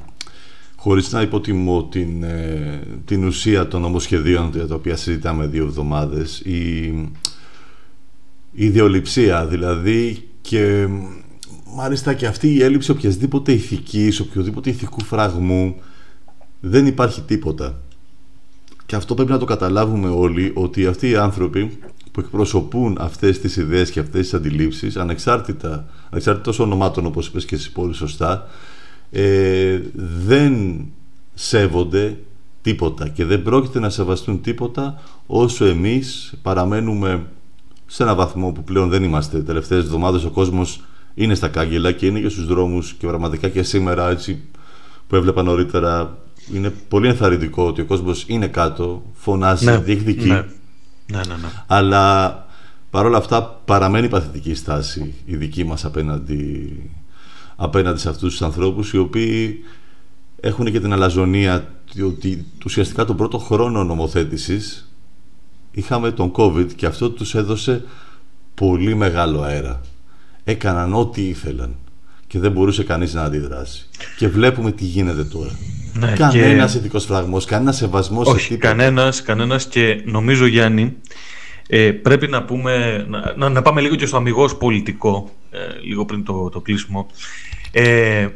χωρίς 0.85 1.13
να 1.13 1.21
υποτιμώ 1.21 1.85
την, 1.85 2.23
ε, 2.23 2.81
την 3.05 3.25
ουσία 3.25 3.69
των 3.69 3.81
νομοσχεδίων 3.81 4.51
για 4.55 4.67
τα 4.67 4.75
οποία 4.75 4.97
συζητάμε 4.97 5.47
δύο 5.47 5.65
εβδομάδες 5.65 6.41
η, 6.41 6.85
η 8.53 8.65
ιδεολειψία 8.65 9.47
δηλαδή 9.47 10.29
και 10.41 10.89
μάλιστα 11.77 12.15
και 12.15 12.27
αυτή 12.27 12.55
η 12.55 12.63
έλλειψη 12.63 12.91
οποιασδήποτε 12.91 13.53
ηθικής, 13.53 14.21
οποιοδήποτε 14.21 14.71
ηθικού 14.71 15.05
φραγμού 15.05 15.75
δεν 16.61 16.87
υπάρχει 16.87 17.21
τίποτα. 17.21 17.81
Και 18.87 18.97
αυτό 18.97 19.15
πρέπει 19.15 19.31
να 19.31 19.39
το 19.39 19.45
καταλάβουμε 19.45 20.09
όλοι 20.09 20.51
ότι 20.55 20.87
αυτοί 20.87 21.09
οι 21.09 21.17
άνθρωποι 21.17 21.79
που 22.13 22.21
εκπροσωπούν 22.21 22.97
αυτές 23.01 23.41
τις 23.41 23.57
ιδέες 23.57 23.91
και 23.91 24.01
αυτές 24.01 24.21
τις 24.21 24.35
αντιλήψεις 24.35 24.97
ανεξάρτητα, 24.97 25.89
ανεξάρτητα 26.11 26.65
ονομάτων 26.65 27.07
όπως 27.07 27.27
είπες 27.27 27.45
και 27.45 27.55
εσύ 27.55 27.73
πολύ 27.73 27.95
σωστά 27.95 28.47
ε, 29.11 29.81
δεν 30.27 30.85
σέβονται 31.35 32.17
τίποτα 32.63 33.09
και 33.09 33.25
δεν 33.25 33.43
πρόκειται 33.43 33.79
να 33.79 33.91
σεβαστούν 33.91 34.41
τίποτα 34.41 35.01
όσο 35.27 35.65
εμείς 35.65 36.35
παραμένουμε 36.43 37.27
σε 37.87 38.03
ένα 38.03 38.15
βαθμό 38.15 38.53
που 38.53 38.65
πλέον 38.65 38.89
δεν 38.89 39.03
είμαστε. 39.03 39.43
Τελευταίες 39.43 39.83
εβδομάδες 39.85 40.25
ο 40.25 40.31
κόσμος 40.31 40.85
είναι 41.15 41.35
στα 41.35 41.49
κάγκελα 41.49 41.93
και 41.93 42.07
είναι 42.07 42.21
και 42.21 42.29
στους 42.29 42.47
δρόμους 42.47 42.93
και 42.93 43.07
πραγματικά 43.07 43.49
και 43.49 43.63
σήμερα 43.63 44.11
έτσι 44.11 44.43
που 45.07 45.17
έβλεπα 45.17 45.43
νωρίτερα 45.43 46.19
είναι 46.53 46.73
πολύ 46.89 47.09
ενθαρρυντικό 47.09 47.67
ότι 47.67 47.81
ο 47.81 47.85
κόσμος 47.85 48.25
είναι 48.27 48.47
κάτω, 48.47 49.03
φωνάζει, 49.13 49.65
ναι, 49.65 49.79
διεκδικεί. 49.79 50.29
Ναι. 50.29 50.45
Ναι, 51.07 51.19
ναι, 51.19 51.35
ναι. 51.35 51.49
Αλλά 51.67 52.47
παρόλα 52.91 53.19
αυτά 53.19 53.61
παραμένει 53.65 54.09
παθητική 54.09 54.55
στάση 54.55 55.15
η 55.25 55.37
δική 55.37 55.65
μας 55.65 55.85
απέναντι, 55.85 56.73
απέναντι 57.57 58.01
σε 58.01 58.09
αυτούς 58.09 58.31
τους 58.31 58.43
ανθρώπους 58.43 58.93
οι 58.93 58.99
οποίοι 58.99 59.65
έχουν 60.41 60.73
και 60.73 60.81
την 60.81 60.93
αλαζονία 60.93 61.69
ότι 62.07 62.47
ουσιαστικά 62.65 63.05
τον 63.05 63.17
πρώτο 63.17 63.39
χρόνο 63.39 63.85
νομοθέτησης 63.85 64.93
είχαμε 65.71 66.11
τον 66.11 66.33
COVID 66.37 66.73
και 66.77 66.87
αυτό 66.87 67.11
τους 67.11 67.35
έδωσε 67.35 67.85
πολύ 68.55 68.95
μεγάλο 68.95 69.43
αέρα. 69.43 69.81
Έκαναν 70.45 70.95
ό,τι 70.95 71.29
ήθελαν 71.29 71.75
και 72.27 72.39
δεν 72.39 72.53
μπορούσε 72.53 72.85
κανείς 72.85 73.15
να 73.15 73.23
αντιδράσει. 73.23 73.89
Και 74.17 74.29
βλέπουμε 74.29 74.73
τι 74.73 74.85
γίνεται 74.85 75.25
τώρα. 75.25 75.51
Ναι, 75.99 76.13
κανένας 76.13 76.73
και... 76.73 76.79
ειδικός 76.79 77.05
φραγμός, 77.05 77.45
κανένας 77.45 77.77
σεβασμός 77.77 78.29
Όχι, 78.29 78.53
σε 78.53 78.57
κανένας, 78.57 79.23
κανένας 79.23 79.67
και 79.67 80.03
νομίζω 80.05 80.47
Γιάννη 80.47 80.97
ε, 81.77 81.93
πρέπει 81.93 82.29
να 82.29 82.43
πούμε, 82.43 83.07
να, 83.37 83.49
να, 83.49 83.63
πάμε 83.63 83.81
λίγο 83.81 83.95
και 83.95 84.07
στο 84.07 84.17
αμυγός 84.17 84.57
πολιτικό, 84.57 85.31
ε, 85.51 85.59
λίγο 85.83 86.05
πριν 86.05 86.25
το, 86.25 86.49
το 86.49 86.61
κλείσιμο. 86.61 87.07
Ε, 87.73 88.29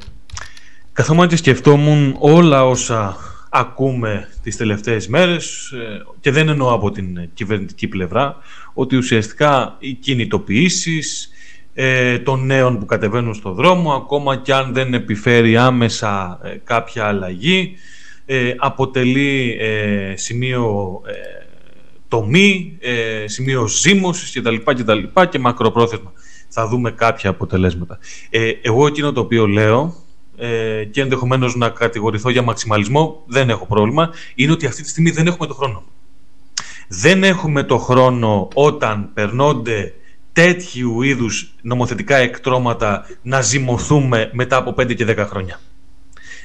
καθόμουν 0.92 1.28
και 1.28 1.36
σκεφτόμουν 1.36 2.16
όλα 2.18 2.66
όσα 2.66 3.16
ακούμε 3.50 4.28
τις 4.42 4.56
τελευταίες 4.56 5.08
μέρες 5.08 5.70
ε, 5.70 6.02
και 6.20 6.30
δεν 6.30 6.48
εννοώ 6.48 6.72
από 6.72 6.90
την 6.90 7.28
κυβερνητική 7.34 7.88
πλευρά 7.88 8.36
ότι 8.74 8.96
ουσιαστικά 8.96 9.76
οι 9.78 9.92
κινητοποιήσεις, 9.92 11.30
ε, 11.74 12.18
των 12.18 12.46
νέων 12.46 12.78
που 12.78 12.86
κατεβαίνουν 12.86 13.34
στο 13.34 13.52
δρόμο, 13.52 13.92
ακόμα 13.92 14.36
και 14.36 14.54
αν 14.54 14.72
δεν 14.72 14.94
επιφέρει 14.94 15.56
άμεσα 15.56 16.40
ε, 16.44 16.56
κάποια 16.64 17.04
αλλαγή, 17.04 17.76
ε, 18.26 18.54
αποτελεί 18.56 19.56
ε, 19.60 20.16
σημείο 20.16 21.00
τομή, 22.08 22.78
σημείο 23.24 23.66
ζήμωσης 23.66 24.32
κτλ. 24.32 24.54
Και, 24.54 25.26
και 25.30 25.38
μακροπρόθεσμα. 25.38 26.12
Θα 26.48 26.68
δούμε 26.68 26.90
κάποια 26.90 27.30
αποτελέσματα. 27.30 27.98
εγώ 28.62 28.86
εκείνο 28.86 29.12
το 29.12 29.20
οποίο 29.20 29.46
λέω 29.46 29.94
και 30.90 31.00
ενδεχομένως 31.00 31.56
να 31.56 31.68
κατηγορηθώ 31.68 32.30
για 32.30 32.42
μαξιμαλισμό, 32.42 33.22
δεν 33.26 33.50
έχω 33.50 33.66
πρόβλημα, 33.66 34.10
είναι 34.34 34.52
ότι 34.52 34.66
αυτή 34.66 34.82
τη 34.82 34.88
στιγμή 34.88 35.10
δεν 35.10 35.26
έχουμε 35.26 35.46
το 35.46 35.54
χρόνο. 35.54 35.84
Δεν 36.88 37.24
έχουμε 37.24 37.62
το 37.62 37.78
χρόνο 37.78 38.48
όταν 38.54 39.10
περνώνται 39.14 39.94
τέτοιου 40.32 41.02
είδους 41.02 41.54
νομοθετικά 41.62 42.16
εκτρώματα 42.16 43.06
να 43.22 43.40
ζυμωθούμε 43.40 44.30
μετά 44.32 44.56
από 44.56 44.74
5 44.78 44.94
και 44.94 45.06
10 45.08 45.16
χρόνια. 45.28 45.60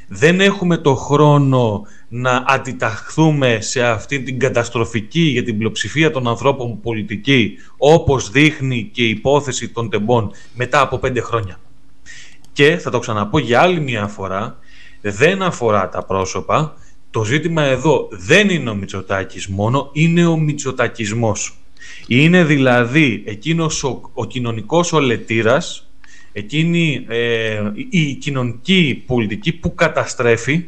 Δεν 0.07 0.41
έχουμε 0.41 0.77
το 0.77 0.95
χρόνο 0.95 1.81
να 2.07 2.43
αντιταχθούμε 2.47 3.57
σε 3.61 3.83
αυτή 3.83 4.23
την 4.23 4.39
καταστροφική 4.39 5.21
για 5.21 5.43
την 5.43 5.57
πλειοψηφία 5.57 6.11
των 6.11 6.27
ανθρώπων 6.27 6.81
πολιτική, 6.81 7.57
όπως 7.77 8.29
δείχνει 8.31 8.89
και 8.93 9.03
η 9.03 9.09
υπόθεση 9.09 9.69
των 9.69 9.89
τεμπών 9.89 10.31
μετά 10.55 10.81
από 10.81 10.99
5 11.03 11.17
χρόνια. 11.21 11.59
Και 12.53 12.77
θα 12.77 12.89
το 12.89 12.99
ξαναπώ 12.99 13.39
για 13.39 13.61
άλλη 13.61 13.79
μια 13.79 14.07
φορά, 14.07 14.57
δεν 15.01 15.41
αφορά 15.41 15.89
τα 15.89 16.05
πρόσωπα, 16.05 16.75
το 17.11 17.23
ζήτημα 17.23 17.63
εδώ 17.63 18.07
δεν 18.11 18.49
είναι 18.49 18.69
ο 18.69 18.75
Μητσοτάκης 18.75 19.47
μόνο, 19.47 19.89
είναι 19.93 20.25
ο 20.25 20.37
Μητσοτακισμός. 20.37 21.57
Είναι 22.07 22.43
δηλαδή 22.43 23.23
εκείνος 23.25 23.83
ο, 23.83 24.01
ο 24.13 24.25
κοινωνικός 24.25 24.93
ολετήρας, 24.93 25.92
εκείνη 26.33 27.05
ε, 27.07 27.61
η 27.89 28.13
κοινωνική 28.13 29.03
πολιτική 29.05 29.53
που 29.53 29.75
καταστρέφει, 29.75 30.63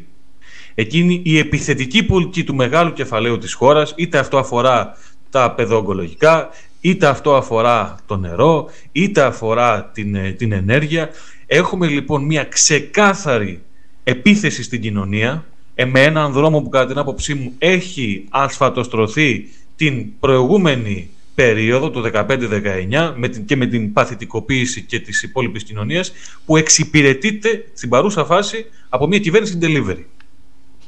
εκείνη 0.76 1.22
η 1.26 1.38
επιθετική 1.38 2.04
πολιτική 2.04 2.44
του 2.44 2.56
μεγάλου 2.56 2.94
κεφαλαίου 2.94 3.38
της 3.38 3.54
χώρας, 3.54 3.94
είτε 3.98 4.18
αυτό 4.18 4.38
αφορά 4.38 4.98
τα 5.30 5.52
παιδοογκολογικά, 5.52 6.50
είτε 6.82 7.08
αυτό 7.08 7.36
αφορά 7.36 7.96
το 8.06 8.18
νερό, 8.18 8.70
είτε 8.92 9.22
αφορά 9.22 9.90
την, 9.94 10.16
ε, 10.16 10.32
την 10.32 10.52
ενέργεια. 10.52 11.10
Έχουμε 11.46 11.88
λοιπόν 11.88 12.26
μια 12.26 12.44
ξεκάθαρη 12.44 13.62
επίθεση 14.04 14.64
στην 14.64 14.82
κοινωνία, 14.82 15.46
ε, 15.76 15.86
με 15.86 16.04
έναν 16.04 16.32
δρόμο 16.32 16.62
που 16.62 16.70
κατά 16.70 16.86
την 16.86 16.98
άποψή 16.98 17.34
μου 17.34 17.54
έχει 17.58 18.26
ασφατοστρωθεί 18.30 19.50
την 19.76 20.20
προηγούμενη 20.20 21.10
περίοδο, 21.36 21.90
το 21.90 22.02
15-19, 22.02 23.44
και 23.46 23.56
με 23.56 23.66
την 23.66 23.94
παθητικοποίηση 23.94 24.82
και 24.82 25.00
της 25.00 25.24
υπόλοιπης 25.24 25.64
κοινωνίας, 25.64 26.12
που 26.46 26.58
εξυπηρετείται 26.58 27.66
στην 27.74 27.90
παρούσα 27.90 28.26
φάση 28.26 28.66
από 28.90 29.08
μια 29.08 29.20
κυβέρνηση 29.20 29.58
delivery. 29.62 30.04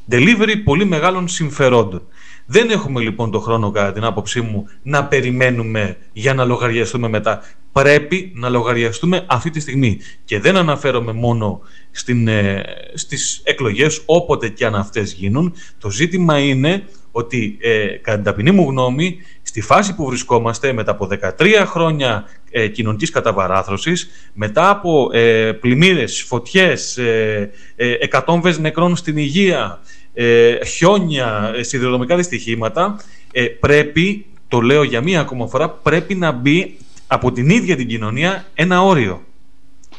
Delivery 0.09 0.55
πολύ 0.63 0.85
μεγάλων 0.85 1.27
συμφερόντων. 1.27 2.01
Δεν 2.45 2.69
έχουμε 2.69 3.01
λοιπόν 3.01 3.31
το 3.31 3.39
χρόνο, 3.39 3.71
κατά 3.71 3.91
την 3.91 4.03
άποψή 4.03 4.41
μου, 4.41 4.65
να 4.83 5.05
περιμένουμε 5.05 5.97
για 6.13 6.33
να 6.33 6.45
λογαριαστούμε 6.45 7.07
μετά. 7.07 7.41
Πρέπει 7.71 8.31
να 8.35 8.49
λογαριαστούμε 8.49 9.25
αυτή 9.27 9.49
τη 9.49 9.59
στιγμή. 9.59 9.99
Και 10.25 10.39
δεν 10.39 10.55
αναφέρομαι 10.57 11.11
μόνο 11.11 11.61
στην, 11.91 12.27
ε, 12.27 12.63
στις 12.93 13.41
εκλογές, 13.43 14.01
όποτε 14.05 14.49
και 14.49 14.65
αν 14.65 14.75
αυτές 14.75 15.13
γίνουν. 15.13 15.53
Το 15.77 15.89
ζήτημα 15.89 16.39
είναι 16.39 16.83
ότι 17.17 17.57
ε, 17.61 17.87
κατά 17.87 18.15
την 18.15 18.23
ταπεινή 18.23 18.51
μου 18.51 18.69
γνώμη, 18.69 19.17
στη 19.41 19.61
φάση 19.61 19.95
που 19.95 20.05
βρισκόμαστε 20.05 20.73
μετά 20.73 20.91
από 20.91 21.07
13 21.39 21.63
χρόνια 21.65 22.23
ε, 22.51 22.67
κοινωνικής 22.67 23.09
καταβαράθρωσης, 23.09 24.09
μετά 24.33 24.69
από 24.69 25.09
ε, 25.13 25.51
πλημμύρες, 25.51 26.23
φωτιές, 26.27 26.97
ε, 26.97 27.51
ε, 27.75 27.91
εκατόμβες 27.91 28.59
νεκρών 28.59 28.95
στην 28.95 29.17
υγεία, 29.17 29.79
ε, 30.13 30.65
χιόνια, 30.65 31.53
ε, 31.55 31.63
σιδηροδρομικά 31.63 32.15
δυστυχήματα, 32.15 32.99
ε, 33.31 33.43
πρέπει, 33.43 34.25
το 34.47 34.61
λέω 34.61 34.83
για 34.83 35.01
μία 35.01 35.19
ακόμα 35.19 35.47
φορά, 35.47 35.69
πρέπει 35.69 36.15
να 36.15 36.31
μπει 36.31 36.77
από 37.07 37.31
την 37.31 37.49
ίδια 37.49 37.75
την 37.75 37.87
κοινωνία 37.87 38.45
ένα 38.53 38.83
όριο. 38.83 39.21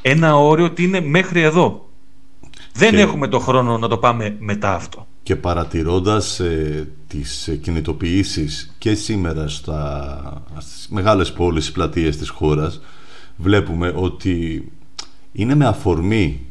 Ένα 0.02 0.36
όριο 0.36 0.64
ότι 0.64 0.82
είναι 0.82 1.00
μέχρι 1.00 1.40
εδώ. 1.42 1.88
Δεν 2.72 2.94
έχουμε 2.94 3.28
το 3.28 3.38
χρόνο 3.38 3.78
να 3.78 3.88
το 3.88 3.98
πάμε 3.98 4.36
μετά 4.38 4.74
αυτό 4.74 5.06
και 5.28 5.36
παρατηρώντας 5.36 6.40
ε, 6.40 6.88
τις 7.06 7.58
κινητοποιήσεις 7.62 8.74
και 8.78 8.94
σήμερα 8.94 9.48
στα, 9.48 10.42
στις 10.58 10.88
μεγάλες 10.90 11.32
πόλεις, 11.32 11.72
πλατείες 11.72 12.16
της 12.16 12.28
χώρας 12.28 12.80
βλέπουμε 13.36 13.92
ότι 13.96 14.64
είναι 15.32 15.54
με 15.54 15.66
αφορμή 15.66 16.46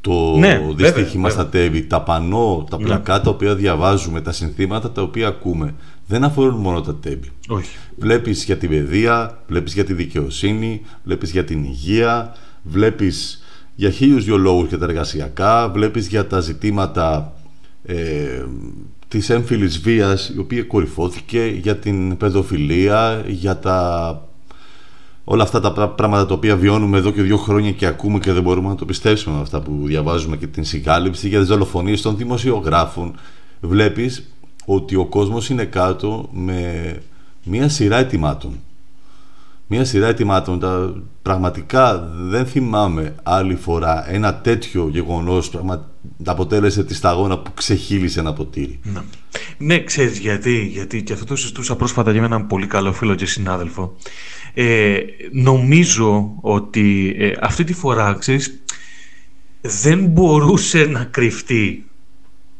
το 0.00 0.36
ναι, 0.36 0.66
δυστύχημα 0.74 1.28
στα 1.28 1.46
τέβη, 1.46 1.86
τα 1.86 2.02
πανό, 2.02 2.66
τα 2.70 2.78
ναι. 2.78 2.84
πλακά 2.84 3.20
τα 3.20 3.30
οποία 3.30 3.54
διαβάζουμε, 3.54 4.20
τα 4.20 4.32
συνθήματα 4.32 4.90
τα 4.90 5.02
οποία 5.02 5.28
ακούμε 5.28 5.74
δεν 6.06 6.24
αφορούν 6.24 6.60
μόνο 6.60 6.80
τα 6.80 6.94
τέμπη. 6.94 7.30
Όχι. 7.48 7.76
Βλέπεις 7.96 8.44
για 8.44 8.56
την 8.56 8.68
παιδεία, 8.68 9.42
βλέπεις 9.46 9.74
για 9.74 9.84
τη 9.84 9.92
δικαιοσύνη, 9.92 10.80
βλέπεις 11.04 11.30
για 11.30 11.44
την 11.44 11.64
υγεία, 11.64 12.34
βλέπεις 12.62 13.42
για 13.74 13.90
χίλιους 13.90 14.24
δυο 14.24 14.36
λόγους 14.36 14.68
και 14.68 14.76
τα 14.76 14.84
εργασιακά, 14.84 15.68
βλέπεις 15.68 16.06
για 16.06 16.26
τα 16.26 16.40
ζητήματα 16.40 17.34
ε, 17.86 18.44
της 19.08 19.30
έμφυλης 19.30 19.80
βίας 19.80 20.28
η 20.28 20.38
οποία 20.38 20.62
κορυφώθηκε 20.62 21.44
για 21.62 21.76
την 21.76 22.16
παιδοφιλία, 22.16 23.24
για 23.26 23.58
τα 23.58 24.28
όλα 25.24 25.42
αυτά 25.42 25.60
τα 25.60 25.88
πράγματα 25.88 26.26
τα 26.26 26.34
οποία 26.34 26.56
βιώνουμε 26.56 26.98
εδώ 26.98 27.10
και 27.10 27.22
δύο 27.22 27.36
χρόνια 27.36 27.72
και 27.72 27.86
ακούμε 27.86 28.18
και 28.18 28.32
δεν 28.32 28.42
μπορούμε 28.42 28.68
να 28.68 28.74
το 28.74 28.84
πιστέψουμε 28.84 29.34
με 29.34 29.40
αυτά 29.40 29.60
που 29.60 29.82
διαβάζουμε 29.84 30.36
και 30.36 30.46
την 30.46 30.64
συγκάλυψη 30.64 31.28
για 31.28 31.38
τις 31.38 31.48
δολοφονίες 31.48 32.02
των 32.02 32.16
δημοσιογράφων. 32.16 33.14
Βλέπεις 33.60 34.28
ότι 34.64 34.96
ο 34.96 35.06
κόσμος 35.06 35.48
είναι 35.48 35.64
κάτω 35.64 36.28
με 36.32 36.96
μία 37.44 37.68
σειρά 37.68 37.96
ετοιμάτων. 37.96 38.58
Μία 39.66 39.84
σειρά 39.84 40.06
ετοιμάτων 40.06 40.60
τα 40.60 40.94
πραγματικά 41.22 42.10
δεν 42.20 42.46
θυμάμαι 42.46 43.14
άλλη 43.22 43.54
φορά 43.54 44.10
ένα 44.10 44.34
τέτοιο 44.34 44.88
γεγονός 44.88 45.50
πραγμα... 45.50 45.88
αποτέλεσε 46.24 46.84
τη 46.84 46.94
σταγόνα 46.94 47.38
που 47.38 47.54
ξεχύλισε 47.54 48.20
ένα 48.20 48.32
ποτήρι. 48.32 48.80
Ναι. 48.82 49.00
ναι 49.58 49.84
ξέρεις 49.84 50.18
γιατί, 50.18 50.64
γιατί 50.64 51.02
και 51.02 51.12
αυτό 51.12 51.24
το 51.24 51.36
συζητούσα 51.36 51.76
πρόσφατα 51.76 52.12
για 52.12 52.24
έναν 52.24 52.46
πολύ 52.46 52.66
καλό 52.66 52.92
φίλο 52.92 53.14
και 53.14 53.26
συνάδελφο. 53.26 53.96
Ε, 54.54 54.96
νομίζω 55.32 56.34
ότι 56.40 57.14
ε, 57.18 57.32
αυτή 57.40 57.64
τη 57.64 57.72
φορά, 57.72 58.16
ξέρεις, 58.18 58.62
δεν 59.60 60.04
μπορούσε 60.04 60.84
να 60.84 61.04
κρυφτεί 61.04 61.84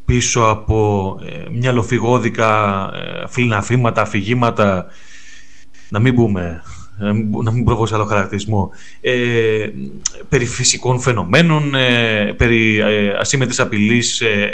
πίσω 0.05 0.41
από 0.41 1.19
ε, 1.27 1.51
μια 1.51 1.73
λοφιγόδικα 1.73 2.91
ε, 2.95 3.27
φιλναφήματα, 3.29 4.03
αφηγήματα, 4.03 4.87
να 5.89 5.99
μην 5.99 6.15
πούμε, 6.15 6.63
να 7.43 7.51
μην 7.51 7.65
προβώ 7.65 7.87
σε 7.87 7.95
άλλο 7.95 8.05
χαρακτηρισμό, 8.05 8.71
ε, 9.01 9.69
περί 10.29 10.47
φυσικών 10.47 11.01
φαινομένων, 11.01 11.75
ε, 11.75 12.35
περί 12.37 12.79
ε, 12.79 13.09
ασύμμετρης 13.19 13.61
απειλής 13.61 14.21
ε, 14.21 14.51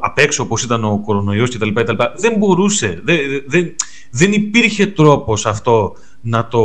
απ' 0.00 0.18
έξω 0.18 0.42
όπως 0.42 0.62
ήταν 0.62 0.84
ο 0.84 1.02
κορονοϊός 1.04 1.50
κτλ. 1.50 1.68
Δεν 2.16 2.36
μπορούσε, 2.38 3.00
δεν, 3.04 3.18
δεν, 3.46 3.74
δεν 4.10 4.32
υπήρχε 4.32 4.86
τρόπος 4.86 5.46
αυτό 5.46 5.96
να 6.20 6.48
το, 6.48 6.62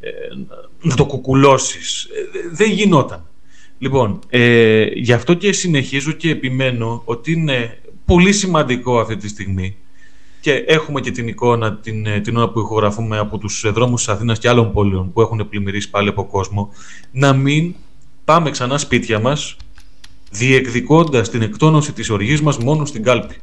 ε, 0.00 0.10
να 0.82 0.94
το 0.94 1.04
κουκουλώσεις. 1.06 2.04
Ε, 2.04 2.48
δεν 2.52 2.70
γινόταν. 2.70 3.24
Λοιπόν, 3.78 4.18
ε, 4.28 4.84
γι' 4.94 5.12
αυτό 5.12 5.34
και 5.34 5.52
συνεχίζω 5.52 6.12
και 6.12 6.30
επιμένω 6.30 7.02
ότι 7.04 7.32
είναι 7.32 7.78
πολύ 8.04 8.32
σημαντικό 8.32 9.00
αυτή 9.00 9.16
τη 9.16 9.28
στιγμή 9.28 9.76
και 10.40 10.52
έχουμε 10.52 11.00
και 11.00 11.10
την 11.10 11.28
εικόνα 11.28 11.74
την, 11.74 12.06
ε, 12.06 12.20
την 12.20 12.36
ώρα 12.36 12.48
που 12.48 12.60
ηχογραφούμε 12.60 13.18
από 13.18 13.38
τους 13.38 13.64
δρόμους 13.72 14.04
της 14.04 14.14
Αθήνας 14.14 14.38
και 14.38 14.48
άλλων 14.48 14.72
πόλεων 14.72 15.12
που 15.12 15.20
έχουν 15.20 15.48
πλημμυρίσει 15.48 15.90
πάλι 15.90 16.08
από 16.08 16.26
κόσμο 16.26 16.72
να 17.12 17.32
μην 17.32 17.74
πάμε 18.24 18.50
ξανά 18.50 18.78
σπίτια 18.78 19.20
μας 19.20 19.56
διεκδικώντας 20.30 21.30
την 21.30 21.42
εκτόνωση 21.42 21.92
της 21.92 22.10
οργής 22.10 22.42
μας 22.42 22.58
μόνο 22.58 22.84
στην 22.84 23.02
κάλπη. 23.02 23.34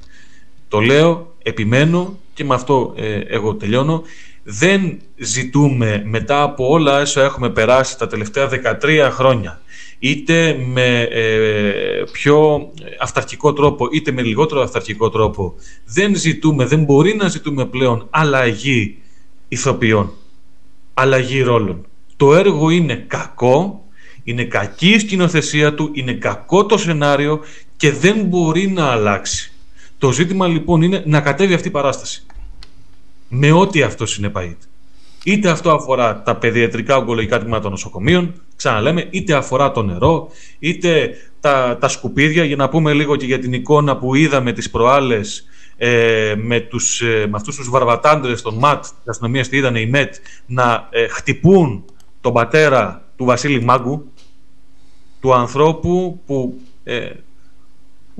Το 0.67 0.79
λέω, 0.79 1.35
επιμένω 1.43 2.17
και 2.33 2.43
με 2.43 2.53
αυτό 2.53 2.93
εγώ 3.27 3.55
τελειώνω 3.55 4.03
δεν 4.43 4.99
ζητούμε 5.17 6.03
μετά 6.05 6.41
από 6.41 6.67
όλα 6.69 7.01
όσα 7.01 7.23
έχουμε 7.23 7.49
περάσει 7.49 7.97
τα 7.97 8.07
τελευταία 8.07 8.49
13 8.81 9.09
χρόνια 9.11 9.61
είτε 9.99 10.63
με 10.65 11.01
ε, 11.01 12.03
πιο 12.11 12.69
αυταρχικό 12.99 13.53
τρόπο 13.53 13.87
είτε 13.91 14.11
με 14.11 14.21
λιγότερο 14.21 14.61
αυταρχικό 14.61 15.09
τρόπο 15.09 15.55
δεν 15.85 16.15
ζητούμε, 16.15 16.65
δεν 16.65 16.83
μπορεί 16.83 17.15
να 17.15 17.27
ζητούμε 17.27 17.65
πλέον 17.65 18.07
αλλαγή 18.09 18.97
ηθοποιών, 19.47 20.13
αλλαγή 20.93 21.41
ρόλων. 21.41 21.85
Το 22.17 22.35
έργο 22.35 22.69
είναι 22.69 22.95
κακό, 23.07 23.85
είναι 24.23 24.43
κακή 24.43 24.89
η 24.89 24.99
σκηνοθεσία 24.99 25.73
του, 25.73 25.89
είναι 25.93 26.13
κακό 26.13 26.65
το 26.65 26.77
σενάριο 26.77 27.39
και 27.77 27.91
δεν 27.91 28.25
μπορεί 28.25 28.67
να 28.67 28.85
αλλάξει. 28.85 29.51
Το 29.97 30.11
ζήτημα 30.11 30.47
λοιπόν 30.47 30.81
είναι 30.81 31.03
να 31.05 31.21
κατέβει 31.21 31.53
αυτή 31.53 31.67
η 31.67 31.71
παράσταση 31.71 32.25
με 33.29 33.51
ό,τι 33.51 33.81
αυτό 33.81 34.05
συνεπαγείται. 34.05 34.65
Είτε 35.23 35.49
αυτό 35.49 35.71
αφορά 35.71 36.21
τα 36.21 36.35
παιδιατρικά 36.35 36.97
ογκολογικά 36.97 37.39
τμήματα 37.39 37.61
των 37.61 37.71
νοσοκομείων, 37.71 38.33
ξαναλέμε, 38.57 39.07
είτε 39.09 39.33
αφορά 39.33 39.71
το 39.71 39.83
νερό, 39.83 40.29
είτε 40.59 41.17
τα, 41.39 41.77
τα 41.79 41.87
σκουπίδια, 41.87 42.43
για 42.43 42.55
να 42.55 42.69
πούμε 42.69 42.93
λίγο 42.93 43.15
και 43.15 43.25
για 43.25 43.39
την 43.39 43.53
εικόνα 43.53 43.97
που 43.97 44.15
είδαμε 44.15 44.51
τις 44.51 44.69
προάλλες 44.69 45.47
ε, 45.77 46.33
με, 46.37 46.59
τους, 46.59 47.01
ε, 47.01 47.27
με 47.29 47.35
αυτούς 47.35 47.55
τους 47.55 47.69
βαρβατάντρες 47.69 48.41
των 48.41 48.55
ΜΑΤ, 48.55 48.81
της 48.81 48.91
αστυνομία 49.05 49.43
τι 49.43 49.57
είδανε 49.57 49.79
η 49.79 49.85
ΜΕΤ, 49.85 50.15
να 50.45 50.87
ε, 50.89 51.07
χτυπούν 51.07 51.85
τον 52.21 52.33
πατέρα 52.33 53.01
του 53.15 53.25
Βασίλη 53.25 53.63
Μάγκου, 53.63 54.11
του 55.21 55.33
ανθρώπου 55.33 56.21
που 56.25 56.59
ε, 56.83 57.09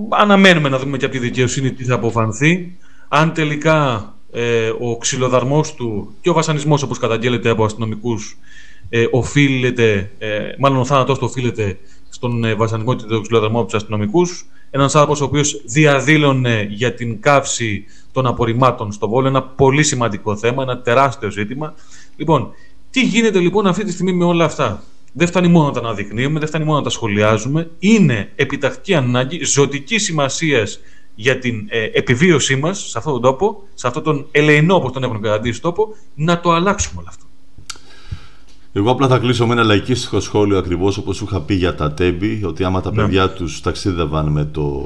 αναμένουμε 0.09 0.69
να 0.69 0.79
δούμε 0.79 0.97
και 0.97 1.05
από 1.05 1.13
τη 1.13 1.19
δικαιοσύνη 1.19 1.71
τι 1.71 1.83
θα 1.83 1.95
αποφανθεί. 1.95 2.77
Αν 3.07 3.33
τελικά 3.33 4.13
ε, 4.31 4.69
ο 4.79 4.97
ξυλοδαρμός 4.97 5.73
του 5.73 6.15
και 6.21 6.29
ο 6.29 6.33
βασανισμός 6.33 6.83
όπως 6.83 6.99
καταγγέλλεται 6.99 7.49
από 7.49 7.63
αστυνομικούς 7.65 8.37
ε, 8.89 9.05
οφείλεται, 9.11 10.11
ε, 10.17 10.39
μάλλον 10.59 10.79
ο 10.79 10.85
θάνατος 10.85 11.17
του 11.17 11.25
οφείλεται 11.29 11.77
στον 12.09 12.43
ε, 12.43 12.55
βασανισμό 12.55 12.95
και 12.95 13.03
τον 13.05 13.21
ξυλοδαρμό 13.21 13.57
από 13.57 13.65
τους 13.67 13.75
αστυνομικούς. 13.75 14.45
Ένας 14.69 14.95
άνθρωπος 14.95 15.21
ο 15.21 15.25
οποίος 15.25 15.61
διαδήλωνε 15.65 16.67
για 16.69 16.93
την 16.93 17.21
καύση 17.21 17.85
των 18.11 18.25
απορριμμάτων 18.25 18.91
στο 18.91 19.09
Βόλο. 19.09 19.27
Ένα 19.27 19.43
πολύ 19.43 19.83
σημαντικό 19.83 20.37
θέμα, 20.37 20.63
ένα 20.63 20.81
τεράστιο 20.81 21.31
ζήτημα. 21.31 21.73
Λοιπόν, 22.15 22.51
τι 22.89 23.01
γίνεται 23.01 23.39
λοιπόν 23.39 23.67
αυτή 23.67 23.83
τη 23.83 23.91
στιγμή 23.91 24.13
με 24.13 24.23
όλα 24.23 24.45
αυτά; 24.45 24.83
Δεν 25.13 25.27
φτάνει 25.27 25.47
μόνο 25.47 25.65
να 25.65 25.71
τα 25.71 25.79
αναδεικνύουμε, 25.79 26.39
δεν 26.39 26.47
φτάνει 26.47 26.65
μόνο 26.65 26.77
να 26.77 26.83
τα 26.83 26.89
σχολιάζουμε. 26.89 27.69
Είναι 27.79 28.31
επιτακτική 28.35 28.93
ανάγκη 28.93 29.43
ζωτικής 29.43 30.03
σημασίας 30.03 30.79
για 31.15 31.39
την 31.39 31.65
ε, 31.69 31.83
επιβίωσή 31.83 32.55
μας 32.55 32.89
σε 32.89 32.97
αυτόν 32.97 33.13
τον 33.13 33.21
τόπο, 33.21 33.63
σε 33.73 33.87
αυτόν 33.87 34.03
τον 34.03 34.27
ελεηνό 34.31 34.75
όπως 34.75 34.91
τον 34.91 35.03
έχουν 35.03 35.21
καταντήσει 35.21 35.61
τόπο, 35.61 35.87
να 36.15 36.39
το 36.39 36.51
αλλάξουμε 36.51 36.99
όλο 36.99 37.07
αυτό. 37.09 37.26
Εγώ 38.77 38.91
απλά 38.91 39.07
θα 39.07 39.17
κλείσω 39.17 39.47
με 39.47 39.53
ένα 39.53 39.63
λαϊκίστικο 39.63 40.19
σχόλιο 40.19 40.57
ακριβώς 40.57 40.97
όπως 40.97 41.15
σου 41.15 41.25
είχα 41.29 41.41
πει 41.41 41.53
για 41.53 41.75
τα 41.75 41.91
τέμπη, 41.91 42.41
ότι 42.45 42.63
άμα 42.63 42.81
τα 42.81 42.91
ναι. 42.91 42.95
παιδιά 42.95 43.29
τους 43.29 43.61
ταξίδευαν 43.61 44.27
με, 44.27 44.45
το, 44.45 44.85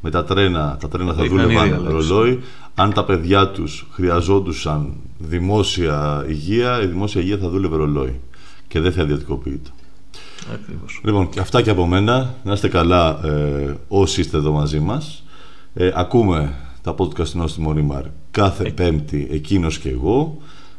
με 0.00 0.10
τα 0.10 0.24
τρένα, 0.24 0.76
τα 0.80 0.88
τρένα 0.88 1.12
θα 1.12 1.24
δούλευαν 1.24 1.84
ρολόι. 1.88 2.40
Αν 2.74 2.92
τα 2.92 3.04
παιδιά 3.04 3.48
τους 3.48 3.86
χρειαζόντουσαν 3.92 4.92
δημόσια 5.18 6.24
υγεία, 6.28 6.82
η 6.82 6.86
δημόσια 6.86 7.20
υγεία 7.20 7.38
θα 7.38 7.48
δούλευε 7.48 7.76
ρολόι 7.76 8.20
και 8.68 8.80
δεν 8.80 8.92
θα 8.92 9.02
ιδιωτικοποιείται. 9.02 9.70
Ακριβώς. 10.52 11.00
Λοιπόν, 11.04 11.28
και 11.28 11.40
αυτά 11.40 11.62
και 11.62 11.70
από 11.70 11.86
μένα. 11.86 12.34
Να 12.44 12.52
είστε 12.52 12.68
καλά 12.68 13.26
ε, 13.26 13.76
όσοι 13.88 14.20
είστε 14.20 14.36
εδώ 14.36 14.52
μαζί 14.52 14.80
μας. 14.80 15.24
Ε, 15.74 15.90
ακούμε 15.94 16.54
τα 16.82 16.94
podcast 16.98 17.28
του 17.28 17.38
Νόστιμο 17.38 17.72
Ρήμαρ 17.72 18.04
κάθε 18.30 18.64
ε. 18.64 18.70
Πέμπτη, 18.70 19.28
εκείνος 19.30 19.78
και 19.78 19.88
εγώ. 19.88 20.38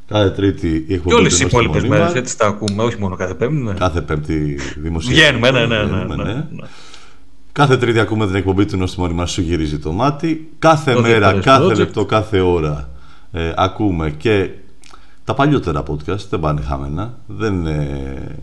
Κάθε 0.10 0.30
Τρίτη 0.30 0.86
έχουμε 0.90 1.14
Και 1.14 1.20
όλες 1.20 1.40
οι 1.40 1.46
υπόλοιπες 1.46 1.84
μέρες 1.84 2.14
έτσι 2.14 2.38
τα 2.38 2.48
ακούμε, 2.48 2.84
όχι 2.84 3.00
μόνο 3.00 3.16
κάθε 3.16 3.34
Πέμπτη. 3.34 3.56
Ναι. 3.56 3.74
Κάθε 3.74 4.02
Πέμπτη 4.02 4.58
δημοσιεύουμε. 4.78 5.48
Βγαίνουμε, 5.48 5.52
ναι, 5.52 5.66
ναι, 5.66 5.84
ναι, 5.84 6.16
ναι, 6.16 6.34
ναι. 6.34 6.68
Κάθε 7.52 7.78
Τρίτη 7.78 8.00
ακούμε 8.00 8.26
την 8.26 8.36
εκπομπή 8.36 8.66
του 8.66 8.78
Νόστιμο 8.78 9.08
Ρήμαρ 9.08 9.28
σου 9.28 9.42
γυρίζει 9.42 9.80
το 9.80 9.92
μάτι. 9.92 10.50
Κάθε 10.60 11.00
μέρα, 11.00 11.40
κάθε 11.40 11.74
λεπτό, 11.74 12.06
κάθε 12.06 12.40
ώρα 12.40 12.90
ε, 13.32 13.54
ακούμε 13.56 14.10
και 14.10 14.50
τα 15.24 15.34
παλιότερα 15.34 15.84
podcast 15.84 16.28
δεν 16.30 16.40
πάνε 16.40 16.62
χάμενα. 16.62 17.18
Δεν, 17.28 17.66
ε, 17.66 18.36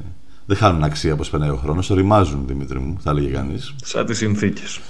δεν 0.47 0.57
χάνουν 0.57 0.83
αξία 0.83 1.13
όπως 1.13 1.31
περνάει 1.31 1.51
ο 1.51 1.57
χρόνος. 1.57 1.91
Οριμάζουν, 1.91 2.45
Δημήτρη 2.47 2.79
μου, 2.79 2.97
θα 3.01 3.11
έλεγε 3.11 3.29
κανείς. 3.29 3.75
Σαν 3.85 4.07
τις 4.07 4.17
συνθήκες. 4.17 4.81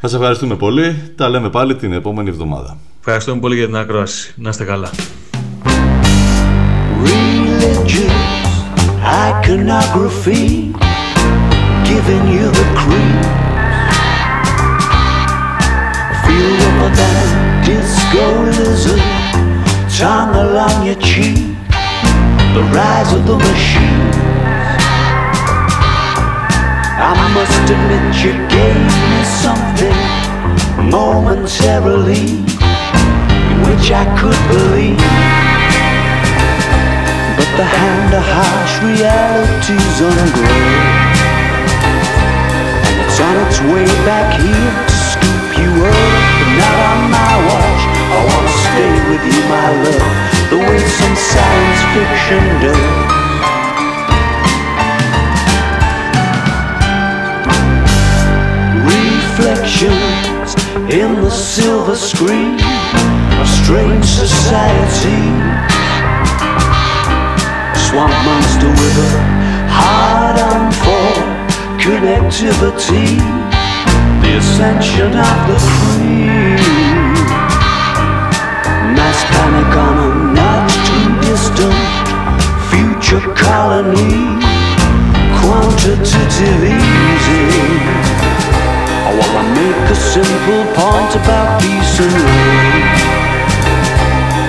Θα 0.00 0.08
σε 0.08 0.16
ευχαριστούμε 0.16 0.56
πολύ. 0.56 1.12
Τα 1.16 1.28
λέμε 1.28 1.50
πάλι 1.50 1.76
την 1.76 1.92
επόμενη 1.92 2.28
εβδομάδα. 2.28 2.76
Ευχαριστούμε 2.98 3.40
πολύ 3.40 3.56
για 3.56 3.66
την 3.66 3.76
ακρόαση. 3.76 4.34
Να 4.36 4.48
είστε 4.48 4.64
καλά. 4.64 4.90
Iconography 9.02 10.72
giving 11.84 12.24
you 12.28 12.46
the 12.58 12.66
creep 12.78 13.22
feel 16.22 16.50
rubber 16.60 16.92
band 16.94 17.66
disco 17.66 18.24
lizard 18.44 19.02
tongue 19.98 20.34
along 20.36 20.86
your 20.86 20.94
cheek 20.96 21.36
the 22.54 22.62
rise 22.72 23.12
of 23.12 23.26
the 23.26 23.36
machine 23.36 24.10
I 27.02 27.16
must 27.34 27.70
admit 27.70 28.14
you 28.22 28.32
gave 28.48 28.76
me 29.10 29.24
something 29.24 29.98
momentarily 30.90 32.44
in 33.50 33.58
which 33.66 33.90
I 33.90 34.04
could 34.18 34.36
believe 34.48 35.39
behind 37.60 38.08
a 38.14 38.22
harsh 38.24 38.74
realities 38.80 39.96
ungrown. 40.00 40.80
And 42.88 42.96
it's 43.04 43.20
on 43.20 43.36
its 43.44 43.60
way 43.68 43.84
back 44.08 44.28
here 44.40 44.72
to 44.88 44.96
scoop 45.12 45.48
you 45.60 45.70
up, 45.84 46.08
but 46.40 46.50
not 46.56 46.76
on 46.88 47.00
my 47.12 47.34
watch. 47.48 47.82
I 48.16 48.20
wanna 48.28 48.54
stay 48.64 48.94
with 49.12 49.22
you, 49.28 49.40
my 49.52 49.68
love, 49.84 50.08
the 50.48 50.58
way 50.68 50.80
some 51.00 51.16
science 51.32 51.80
fiction 51.92 52.42
does. 52.64 52.88
Reflections 58.96 60.50
in 60.88 61.10
the 61.24 61.30
silver 61.30 61.96
screen 61.96 62.56
of 63.38 63.46
strange 63.60 64.06
society. 64.06 65.69
Swamp 67.90 68.14
monster 68.24 68.68
with 68.68 68.98
a 69.02 69.10
hard 69.66 70.38
on 70.38 70.70
for 70.70 71.10
connectivity. 71.82 73.18
The 74.22 74.38
ascension 74.38 75.10
of 75.10 75.38
the 75.50 75.58
free. 75.58 76.54
Mass 78.94 79.20
panic 79.34 79.74
on 79.74 79.96
a 80.06 80.10
not 80.38 80.70
too 80.86 81.08
distant 81.26 81.74
future 82.70 83.26
colony. 83.34 84.38
Quantitative 85.42 86.62
easy. 86.62 87.42
I 89.02 89.10
wanna 89.18 89.44
make 89.58 89.90
a 89.90 89.96
simple 89.96 90.62
point 90.78 91.12
about 91.16 91.60
peace 91.60 91.98
and 91.98 92.14
love 92.22 92.99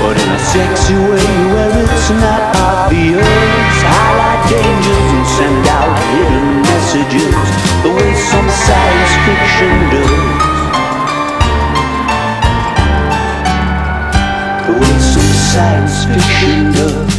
But 0.01 0.17
in 0.17 0.29
a 0.29 0.39
sexy 0.39 0.95
way 0.95 1.29
where 1.53 1.73
it's 1.83 2.09
not 2.09 2.41
obvious 2.57 3.21
Highlight 3.85 4.41
dangers 4.49 5.07
and 5.15 5.27
send 5.37 5.67
out 5.77 5.93
hidden 6.09 6.61
messages 6.65 7.37
The 7.85 7.91
way 7.93 8.11
some 8.15 8.49
science 8.65 9.13
fiction 9.25 9.73
does. 9.93 10.41
The 14.67 14.73
way 14.81 14.95
some 15.13 15.33
science 15.51 15.97
fiction 16.05 16.71
does 16.73 17.10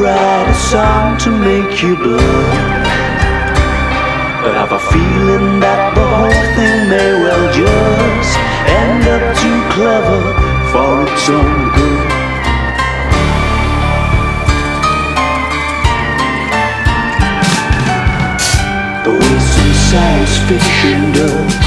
write 0.00 0.48
a 0.48 0.54
song 0.54 1.18
to 1.18 1.30
make 1.30 1.82
you 1.82 1.96
blue. 1.96 2.16
But 4.42 4.54
I've 4.56 4.72
a 4.72 4.78
feeling 4.78 5.60
that 5.60 5.94
the 5.94 6.06
whole 6.06 6.44
thing 6.56 6.88
may 6.88 7.12
well 7.22 7.46
just 7.52 8.32
end 8.68 9.04
up 9.14 9.24
too 9.42 9.60
clever 9.74 10.22
for 10.72 11.02
its 11.06 11.28
own 11.28 11.70
good. 11.76 12.08
The 19.04 19.12
way 19.18 19.38
some 19.52 19.74
science 19.88 20.36
fiction 20.48 21.12
does. 21.12 21.61